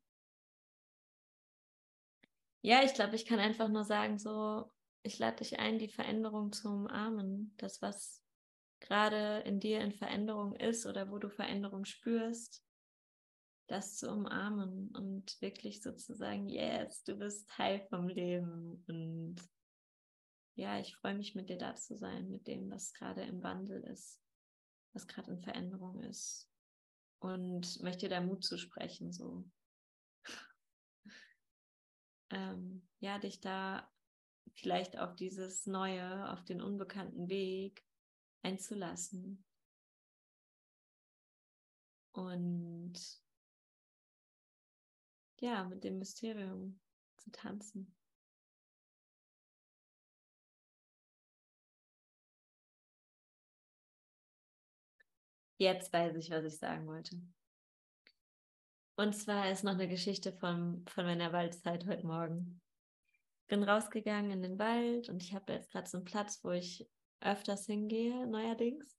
Ja, 2.63 2.83
ich 2.83 2.95
glaube, 2.95 3.15
ich 3.15 3.27
kann 3.27 3.37
einfach 3.37 3.67
nur 3.67 3.83
sagen, 3.83 4.17
so, 4.17 4.71
ich 5.03 5.19
lade 5.19 5.37
dich 5.37 5.59
ein, 5.59 5.77
die 5.77 5.89
Veränderung 5.89 6.51
zu 6.51 6.69
umarmen, 6.69 7.53
das, 7.57 7.83
was 7.83 8.23
gerade 8.79 9.43
in 9.45 9.59
dir 9.59 9.81
in 9.81 9.91
Veränderung 9.91 10.55
ist 10.55 10.87
oder 10.87 11.11
wo 11.11 11.19
du 11.19 11.29
Veränderung 11.29 11.85
spürst, 11.85 12.65
das 13.67 13.97
zu 13.97 14.09
umarmen 14.11 14.89
und 14.95 15.39
wirklich 15.39 15.83
sozusagen, 15.83 16.49
yes, 16.49 17.03
du 17.03 17.15
bist 17.15 17.47
Teil 17.51 17.85
vom 17.89 18.07
Leben. 18.07 18.83
Und 18.87 19.35
ja, 20.55 20.79
ich 20.79 20.95
freue 20.95 21.13
mich 21.13 21.35
mit 21.35 21.49
dir 21.49 21.59
da 21.59 21.75
zu 21.75 21.95
sein, 21.95 22.31
mit 22.31 22.47
dem, 22.47 22.71
was 22.71 22.91
gerade 22.91 23.21
im 23.21 23.43
Wandel 23.43 23.83
ist, 23.83 24.24
was 24.95 25.07
gerade 25.07 25.31
in 25.31 25.41
Veränderung 25.41 26.01
ist 26.03 26.49
und 27.19 27.81
möchte 27.83 28.09
da 28.09 28.21
Mut 28.21 28.43
zu 28.43 28.57
sprechen, 28.57 29.11
so. 29.11 29.45
ähm, 32.31 32.87
ja, 32.99 33.19
dich 33.19 33.41
da 33.41 33.91
vielleicht 34.53 34.97
auf 34.97 35.15
dieses 35.15 35.65
Neue, 35.65 36.31
auf 36.31 36.43
den 36.45 36.61
unbekannten 36.61 37.29
Weg 37.29 37.85
einzulassen. 38.41 39.43
Und 42.13 42.93
ja, 45.41 45.65
mit 45.65 45.83
dem 45.83 45.99
Mysterium 45.99 46.79
zu 47.17 47.31
tanzen. 47.31 47.93
Jetzt 55.57 55.93
weiß 55.93 56.15
ich, 56.17 56.29
was 56.31 56.43
ich 56.43 56.57
sagen 56.57 56.85
wollte. 56.87 57.19
Und 58.97 59.13
zwar 59.13 59.51
ist 59.51 59.63
noch 59.63 59.73
eine 59.73 59.87
Geschichte 59.87 60.31
von, 60.33 60.85
von 60.87 61.05
meiner 61.05 61.31
Waldzeit 61.33 61.85
heute 61.85 62.05
Morgen. 62.05 62.61
Bin 63.47 63.63
rausgegangen 63.63 64.31
in 64.31 64.41
den 64.41 64.59
Wald 64.59 65.09
und 65.09 65.21
ich 65.21 65.33
habe 65.33 65.53
jetzt 65.53 65.71
gerade 65.71 65.89
so 65.89 65.97
einen 65.97 66.05
Platz, 66.05 66.43
wo 66.43 66.51
ich 66.51 66.87
öfters 67.21 67.65
hingehe, 67.65 68.25
neuerdings. 68.27 68.97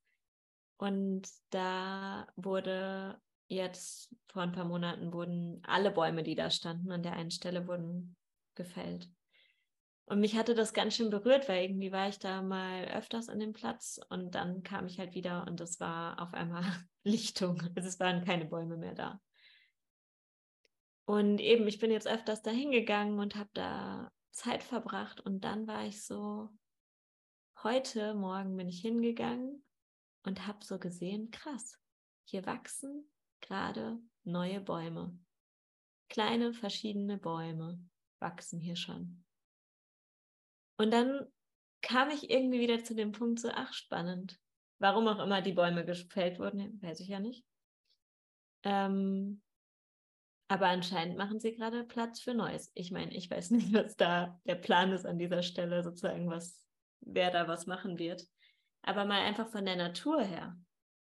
Und 0.79 1.29
da 1.51 2.27
wurde 2.37 3.21
jetzt 3.49 4.15
vor 4.29 4.43
ein 4.43 4.53
paar 4.53 4.65
Monaten 4.65 5.13
wurden 5.13 5.63
alle 5.65 5.91
Bäume, 5.91 6.23
die 6.23 6.35
da 6.35 6.51
standen, 6.51 6.91
an 6.93 7.03
der 7.03 7.15
einen 7.15 7.31
Stelle 7.31 7.67
wurden 7.67 8.17
gefällt. 8.55 9.11
Und 10.09 10.21
mich 10.21 10.37
hatte 10.37 10.55
das 10.55 10.73
ganz 10.73 10.95
schön 10.95 11.11
berührt, 11.11 11.49
weil 11.49 11.65
irgendwie 11.65 11.91
war 11.91 12.09
ich 12.09 12.21
da 12.21 12.41
mal 12.41 12.85
öfters 12.85 13.29
an 13.29 13.41
dem 13.41 13.53
Platz 13.53 14.01
und 14.09 14.37
dann 14.37 14.63
kam 14.63 14.87
ich 14.87 15.01
halt 15.01 15.15
wieder 15.15 15.45
und 15.49 15.61
es 15.61 15.81
war 15.81 16.23
auf 16.23 16.33
einmal 16.33 16.63
Lichtung. 17.05 17.61
Also 17.75 17.89
es 17.89 17.99
waren 17.99 18.25
keine 18.25 18.45
Bäume 18.45 18.77
mehr 18.77 18.95
da. 18.95 19.21
Und 21.07 21.41
eben, 21.41 21.67
ich 21.67 21.81
bin 21.81 21.91
jetzt 21.91 22.07
öfters 22.07 22.43
da 22.43 22.51
hingegangen 22.51 23.19
und 23.19 23.35
habe 23.35 23.51
da 23.53 24.13
Zeit 24.31 24.63
verbracht 24.63 25.21
und 25.21 25.45
dann 25.45 25.67
war 25.67 25.85
ich 25.85 26.05
so, 26.05 26.51
heute 27.63 28.15
Morgen 28.15 28.57
bin 28.57 28.69
ich 28.69 28.81
hingegangen 28.81 29.65
und 30.25 30.47
habe 30.47 30.65
so 30.65 30.79
gesehen, 30.79 31.31
krass, 31.33 31.81
hier 32.25 32.47
wachsen 32.47 33.11
gerade 33.41 33.99
neue 34.25 34.61
Bäume. 34.61 35.19
Kleine 36.09 36.53
verschiedene 36.53 37.19
Bäume 37.19 37.81
wachsen 38.21 38.61
hier 38.61 38.77
schon. 38.77 39.25
Und 40.77 40.91
dann 40.93 41.27
kam 41.83 42.11
ich 42.11 42.31
irgendwie 42.31 42.61
wieder 42.61 42.83
zu 42.85 42.95
dem 42.95 43.13
Punkt 43.13 43.41
so, 43.41 43.51
ach 43.53 43.73
spannend. 43.73 44.39
Warum 44.79 45.09
auch 45.09 45.21
immer 45.21 45.41
die 45.41 45.53
Bäume 45.53 45.85
gefällt 45.85 46.39
wurden, 46.39 46.81
weiß 46.83 47.01
ich 47.01 47.09
ja 47.09 47.21
nicht. 47.21 47.45
Ähm, 48.65 49.41
aber 50.49 50.69
anscheinend 50.69 51.17
machen 51.17 51.41
sie 51.41 51.55
gerade 51.55 51.85
Platz 51.85 52.21
für 52.21 52.35
Neues. 52.35 52.71
Ich 52.75 52.91
meine, 52.91 53.15
ich 53.15 53.31
weiß 53.31 53.51
nicht, 53.53 53.73
was 53.73 53.97
da 53.97 54.41
der 54.45 54.57
Plan 54.57 54.93
ist 54.93 55.07
an 55.07 55.19
dieser 55.19 55.43
Stelle, 55.43 55.83
sozusagen, 55.83 56.29
was, 56.31 56.67
wer 57.01 57.31
da 57.31 57.49
was 57.49 57.67
machen 57.67 57.99
wird. 57.99 58.27
Aber 58.83 59.05
mal 59.05 59.23
einfach 59.23 59.49
von 59.49 59.65
der 59.65 59.77
Natur 59.77 60.23
her. 60.23 60.57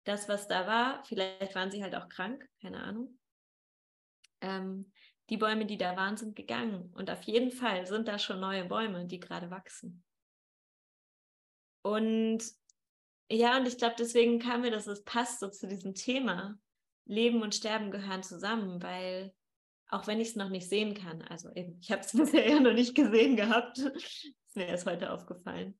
Das, 0.05 0.29
was 0.29 0.49
da 0.49 0.67
war, 0.67 1.05
vielleicht 1.05 1.55
waren 1.55 1.71
sie 1.71 1.83
halt 1.83 1.95
auch 1.95 2.09
krank, 2.09 2.49
keine 2.63 2.83
Ahnung. 2.83 3.19
Ähm, 4.41 4.91
die 5.31 5.37
Bäume, 5.37 5.65
die 5.65 5.79
da 5.79 5.97
waren, 5.97 6.17
sind 6.17 6.37
gegangen. 6.37 6.93
Und 6.95 7.11
auf 7.11 7.23
jeden 7.23 7.53
Fall 7.53 7.87
sind 7.87 8.09
da 8.09 8.19
schon 8.19 8.41
neue 8.41 8.65
Bäume, 8.65 9.07
die 9.07 9.21
gerade 9.21 9.51
wachsen. 9.51 10.05
Und 11.83 12.43
ja, 13.31 13.57
und 13.57 13.67
ich 13.67 13.79
glaube, 13.79 13.95
deswegen 13.97 14.41
kam 14.41 14.63
mir 14.63 14.73
das, 14.73 14.89
es 14.89 15.05
passt 15.05 15.41
so 15.41 15.49
zu 15.49 15.69
diesem 15.69 15.95
Thema. 15.95 16.59
Leben 17.07 17.43
und 17.43 17.55
Sterben 17.55 17.91
gehören 17.91 18.23
zusammen, 18.23 18.83
weil 18.83 19.33
auch 19.89 20.07
wenn 20.07 20.21
ich 20.21 20.29
es 20.29 20.37
noch 20.37 20.49
nicht 20.49 20.69
sehen 20.69 20.95
kann, 20.95 21.23
also 21.23 21.51
eben, 21.55 21.79
ich 21.81 21.91
habe 21.91 22.03
es 22.03 22.13
bisher 22.17 22.49
ja 22.49 22.61
noch 22.61 22.73
nicht 22.73 22.95
gesehen 22.95 23.37
gehabt, 23.37 23.79
ist 23.79 24.35
mir 24.57 24.67
erst 24.67 24.87
heute 24.87 25.13
aufgefallen. 25.13 25.79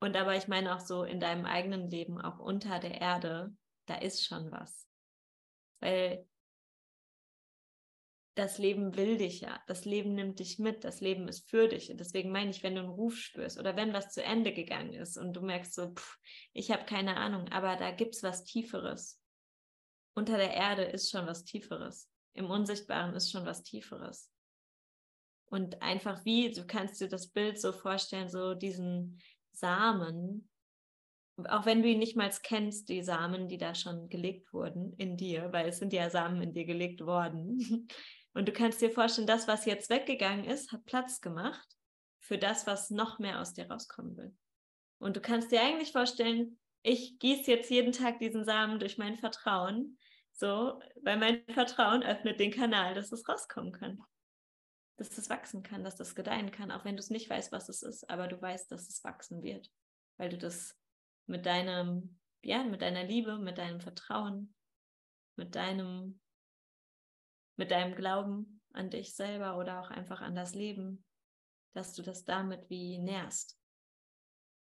Und 0.00 0.16
aber 0.16 0.36
ich 0.36 0.48
meine 0.48 0.74
auch 0.74 0.80
so 0.80 1.04
in 1.04 1.20
deinem 1.20 1.44
eigenen 1.44 1.90
Leben, 1.90 2.20
auch 2.20 2.38
unter 2.38 2.78
der 2.78 3.00
Erde, 3.00 3.54
da 3.86 3.96
ist 3.96 4.24
schon 4.24 4.50
was. 4.52 4.88
Weil 5.80 6.26
das 8.38 8.58
Leben 8.58 8.96
will 8.96 9.18
dich 9.18 9.40
ja, 9.40 9.60
das 9.66 9.84
Leben 9.84 10.14
nimmt 10.14 10.38
dich 10.38 10.60
mit, 10.60 10.84
das 10.84 11.00
Leben 11.00 11.26
ist 11.26 11.50
für 11.50 11.66
dich. 11.66 11.90
Und 11.90 11.98
deswegen 11.98 12.30
meine 12.30 12.50
ich, 12.50 12.62
wenn 12.62 12.76
du 12.76 12.82
einen 12.82 12.90
Ruf 12.90 13.16
spürst 13.16 13.58
oder 13.58 13.74
wenn 13.74 13.92
was 13.92 14.12
zu 14.12 14.22
Ende 14.22 14.52
gegangen 14.52 14.94
ist 14.94 15.16
und 15.16 15.32
du 15.32 15.40
merkst 15.40 15.74
so, 15.74 15.92
pff, 15.92 16.18
ich 16.52 16.70
habe 16.70 16.84
keine 16.84 17.16
Ahnung, 17.16 17.48
aber 17.48 17.76
da 17.76 17.90
gibt 17.90 18.14
es 18.14 18.22
was 18.22 18.44
Tieferes. 18.44 19.20
Unter 20.14 20.36
der 20.36 20.54
Erde 20.54 20.84
ist 20.84 21.10
schon 21.10 21.26
was 21.26 21.44
Tieferes. 21.44 22.08
Im 22.34 22.48
Unsichtbaren 22.48 23.14
ist 23.14 23.32
schon 23.32 23.44
was 23.44 23.64
Tieferes. 23.64 24.30
Und 25.46 25.82
einfach 25.82 26.24
wie, 26.24 26.52
du 26.52 26.64
kannst 26.64 27.00
dir 27.00 27.08
das 27.08 27.28
Bild 27.28 27.60
so 27.60 27.72
vorstellen, 27.72 28.28
so 28.28 28.54
diesen 28.54 29.20
Samen, 29.50 30.48
auch 31.48 31.66
wenn 31.66 31.82
du 31.82 31.88
ihn 31.88 31.98
nicht 31.98 32.16
mal 32.16 32.30
kennst, 32.42 32.88
die 32.88 33.02
Samen, 33.02 33.48
die 33.48 33.58
da 33.58 33.74
schon 33.74 34.08
gelegt 34.08 34.52
wurden 34.52 34.92
in 34.94 35.16
dir, 35.16 35.52
weil 35.52 35.68
es 35.68 35.78
sind 35.78 35.92
ja 35.92 36.10
Samen 36.10 36.42
in 36.42 36.52
dir 36.52 36.64
gelegt 36.64 37.00
worden. 37.00 37.88
Und 38.38 38.46
du 38.46 38.52
kannst 38.52 38.80
dir 38.80 38.90
vorstellen, 38.90 39.26
das, 39.26 39.48
was 39.48 39.64
jetzt 39.64 39.90
weggegangen 39.90 40.44
ist, 40.44 40.70
hat 40.70 40.84
Platz 40.84 41.20
gemacht 41.20 41.66
für 42.20 42.38
das, 42.38 42.68
was 42.68 42.90
noch 42.90 43.18
mehr 43.18 43.40
aus 43.40 43.52
dir 43.52 43.68
rauskommen 43.68 44.16
will. 44.16 44.36
Und 44.98 45.16
du 45.16 45.20
kannst 45.20 45.50
dir 45.50 45.60
eigentlich 45.60 45.90
vorstellen, 45.90 46.58
ich 46.82 47.18
gieße 47.18 47.50
jetzt 47.50 47.68
jeden 47.68 47.92
Tag 47.92 48.20
diesen 48.20 48.44
Samen 48.44 48.78
durch 48.78 48.96
mein 48.96 49.16
Vertrauen, 49.16 49.98
so, 50.32 50.80
weil 51.02 51.18
mein 51.18 51.44
Vertrauen 51.48 52.04
öffnet 52.04 52.38
den 52.38 52.52
Kanal, 52.52 52.94
dass 52.94 53.10
es 53.10 53.28
rauskommen 53.28 53.72
kann 53.72 53.98
dass 54.98 55.10
das 55.10 55.30
wachsen 55.30 55.62
kann, 55.62 55.84
dass 55.84 55.94
das 55.94 56.16
gedeihen 56.16 56.50
kann, 56.50 56.72
auch 56.72 56.84
wenn 56.84 56.96
du 56.96 57.00
es 57.00 57.08
nicht 57.08 57.30
weißt, 57.30 57.52
was 57.52 57.68
es 57.68 57.82
ist, 57.82 58.10
aber 58.10 58.26
du 58.26 58.40
weißt, 58.40 58.70
dass 58.70 58.88
es 58.88 59.02
wachsen 59.04 59.42
wird, 59.42 59.70
weil 60.16 60.28
du 60.28 60.36
das 60.36 60.76
mit 61.26 61.46
deinem, 61.46 62.18
ja, 62.42 62.64
mit 62.64 62.82
deiner 62.82 63.04
Liebe, 63.04 63.38
mit 63.38 63.58
deinem 63.58 63.80
Vertrauen, 63.80 64.54
mit 65.36 65.54
deinem, 65.54 66.20
mit 67.58 67.70
deinem 67.70 67.94
Glauben 67.94 68.60
an 68.72 68.88
dich 68.88 69.14
selber 69.14 69.58
oder 69.58 69.80
auch 69.80 69.90
einfach 69.90 70.20
an 70.20 70.34
das 70.34 70.54
Leben, 70.54 71.04
dass 71.74 71.94
du 71.94 72.02
das 72.02 72.24
damit 72.24 72.70
wie 72.70 72.98
nährst. 72.98 73.58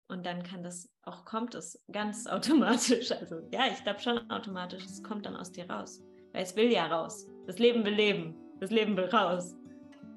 Und 0.08 0.24
dann 0.24 0.42
kann 0.42 0.62
das 0.62 0.88
auch, 1.02 1.24
kommt 1.24 1.54
es 1.54 1.84
ganz 1.92 2.26
automatisch. 2.26 3.12
Also 3.12 3.40
ja, 3.52 3.66
ich 3.68 3.82
glaube 3.84 4.00
schon 4.00 4.30
automatisch, 4.30 4.84
es 4.84 5.02
kommt 5.02 5.26
dann 5.26 5.36
aus 5.36 5.52
dir 5.52 5.70
raus. 5.70 6.02
Weil 6.32 6.42
es 6.42 6.56
will 6.56 6.72
ja 6.72 6.86
raus. 6.86 7.26
Das 7.46 7.58
Leben 7.58 7.84
will 7.84 7.94
leben. 7.94 8.34
Das 8.60 8.70
Leben 8.70 8.96
will 8.96 9.06
raus. 9.06 9.56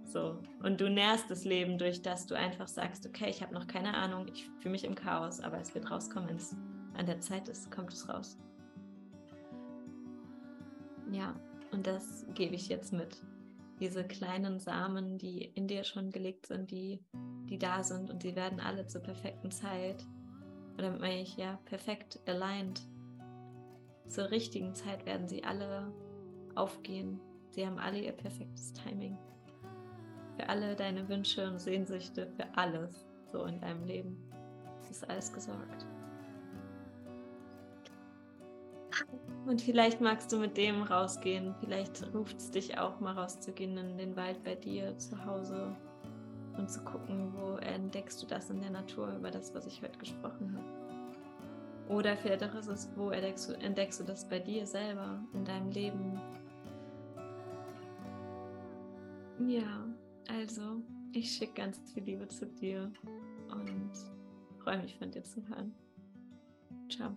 So. 0.06 0.42
Und 0.64 0.82
du 0.82 0.90
nährst 0.90 1.30
das 1.30 1.46
Leben 1.46 1.78
durch, 1.78 2.02
dass 2.02 2.26
du 2.26 2.36
einfach 2.36 2.68
sagst, 2.68 3.06
okay, 3.06 3.30
ich 3.30 3.42
habe 3.44 3.54
noch 3.54 3.68
keine 3.68 3.94
Ahnung, 3.94 4.28
ich 4.28 4.50
fühle 4.60 4.72
mich 4.72 4.84
im 4.84 4.96
Chaos, 4.96 5.40
aber 5.40 5.60
es 5.60 5.76
wird 5.76 5.92
rauskommen, 5.92 6.30
wenn 6.30 6.38
es 6.38 6.56
an 6.96 7.06
der 7.06 7.20
Zeit 7.20 7.48
ist, 7.48 7.70
kommt 7.70 7.94
es 7.94 8.10
raus. 8.10 8.40
Ja, 11.12 11.36
und 11.72 11.88
das 11.88 12.26
gebe 12.34 12.56
ich 12.56 12.68
jetzt 12.70 12.94
mit. 12.94 13.22
Diese 13.80 14.04
kleinen 14.04 14.60
Samen, 14.60 15.18
die 15.18 15.46
in 15.56 15.68
dir 15.68 15.84
schon 15.84 16.12
gelegt 16.12 16.48
sind, 16.48 16.72
die, 16.72 17.00
die 17.50 17.58
da 17.58 17.84
sind 17.84 18.10
und 18.10 18.22
sie 18.24 18.36
werden 18.36 18.60
alle 18.60 18.88
zur 18.88 19.02
perfekten 19.02 19.52
Zeit. 19.52 20.06
Und 20.72 20.82
damit 20.82 21.00
meine 21.00 21.22
ich 21.22 21.38
ja 21.38 21.60
perfekt 21.66 22.20
aligned. 22.26 22.82
Zur 24.08 24.32
richtigen 24.32 24.76
Zeit 24.76 25.06
werden 25.06 25.28
sie 25.28 25.44
alle 25.44 25.94
aufgehen. 26.56 27.20
Sie 27.52 27.66
haben 27.66 27.80
alle 27.80 28.00
ihr 28.00 28.12
perfektes 28.12 28.74
Timing 28.74 29.18
für 30.40 30.48
alle 30.48 30.76
deine 30.76 31.08
Wünsche 31.10 31.46
und 31.48 31.60
Sehnsüchte, 31.60 32.28
für 32.38 32.46
alles 32.56 33.06
so 33.26 33.44
in 33.44 33.60
deinem 33.60 33.84
Leben. 33.84 34.18
Es 34.82 34.92
ist 34.92 35.10
alles 35.10 35.34
gesorgt. 35.34 35.86
Und 39.46 39.62
vielleicht 39.62 40.00
magst 40.02 40.32
du 40.32 40.38
mit 40.38 40.58
dem 40.58 40.84
rausgehen. 40.84 41.56
Vielleicht 41.60 42.14
ruft 42.14 42.38
es 42.38 42.52
dich 42.52 42.78
auch 42.78 43.00
mal 43.00 43.14
rauszugehen 43.14 43.78
in 43.78 43.98
den 43.98 44.16
Wald 44.16 44.44
bei 44.44 44.56
dir 44.56 44.98
zu 44.98 45.26
Hause 45.26 45.76
und 46.58 46.70
zu 46.70 46.84
gucken, 46.84 47.34
wo 47.34 47.56
entdeckst 47.58 48.22
du 48.22 48.28
das 48.28 48.50
in 48.50 48.62
der 48.62 48.72
Natur 48.72 49.16
über 49.16 49.32
das, 49.32 49.56
was 49.56 49.66
ich 49.66 49.82
heute 49.82 49.98
gesprochen 49.98 50.56
habe. 50.56 51.94
Oder 51.94 52.16
vielleicht 52.16 52.44
auch 52.44 52.54
ist 52.54 52.68
es, 52.68 52.90
wo 52.96 53.10
entdeckst 53.10 53.50
du, 53.50 53.54
entdeckst 53.54 54.00
du 54.00 54.04
das 54.04 54.28
bei 54.30 54.40
dir 54.40 54.68
selber 54.68 55.24
in 55.34 55.44
deinem 55.44 55.72
Leben. 55.72 56.20
Ja. 59.48 59.86
Also, 60.28 60.84
ich 61.12 61.32
schicke 61.32 61.54
ganz 61.54 61.80
viel 61.92 62.04
Liebe 62.04 62.28
zu 62.28 62.46
dir 62.46 62.92
und 63.52 63.92
freue 64.60 64.80
mich 64.84 64.96
von 64.96 65.10
dir 65.10 65.24
zu 65.24 65.42
hören. 65.48 65.74
Ciao. 66.88 67.16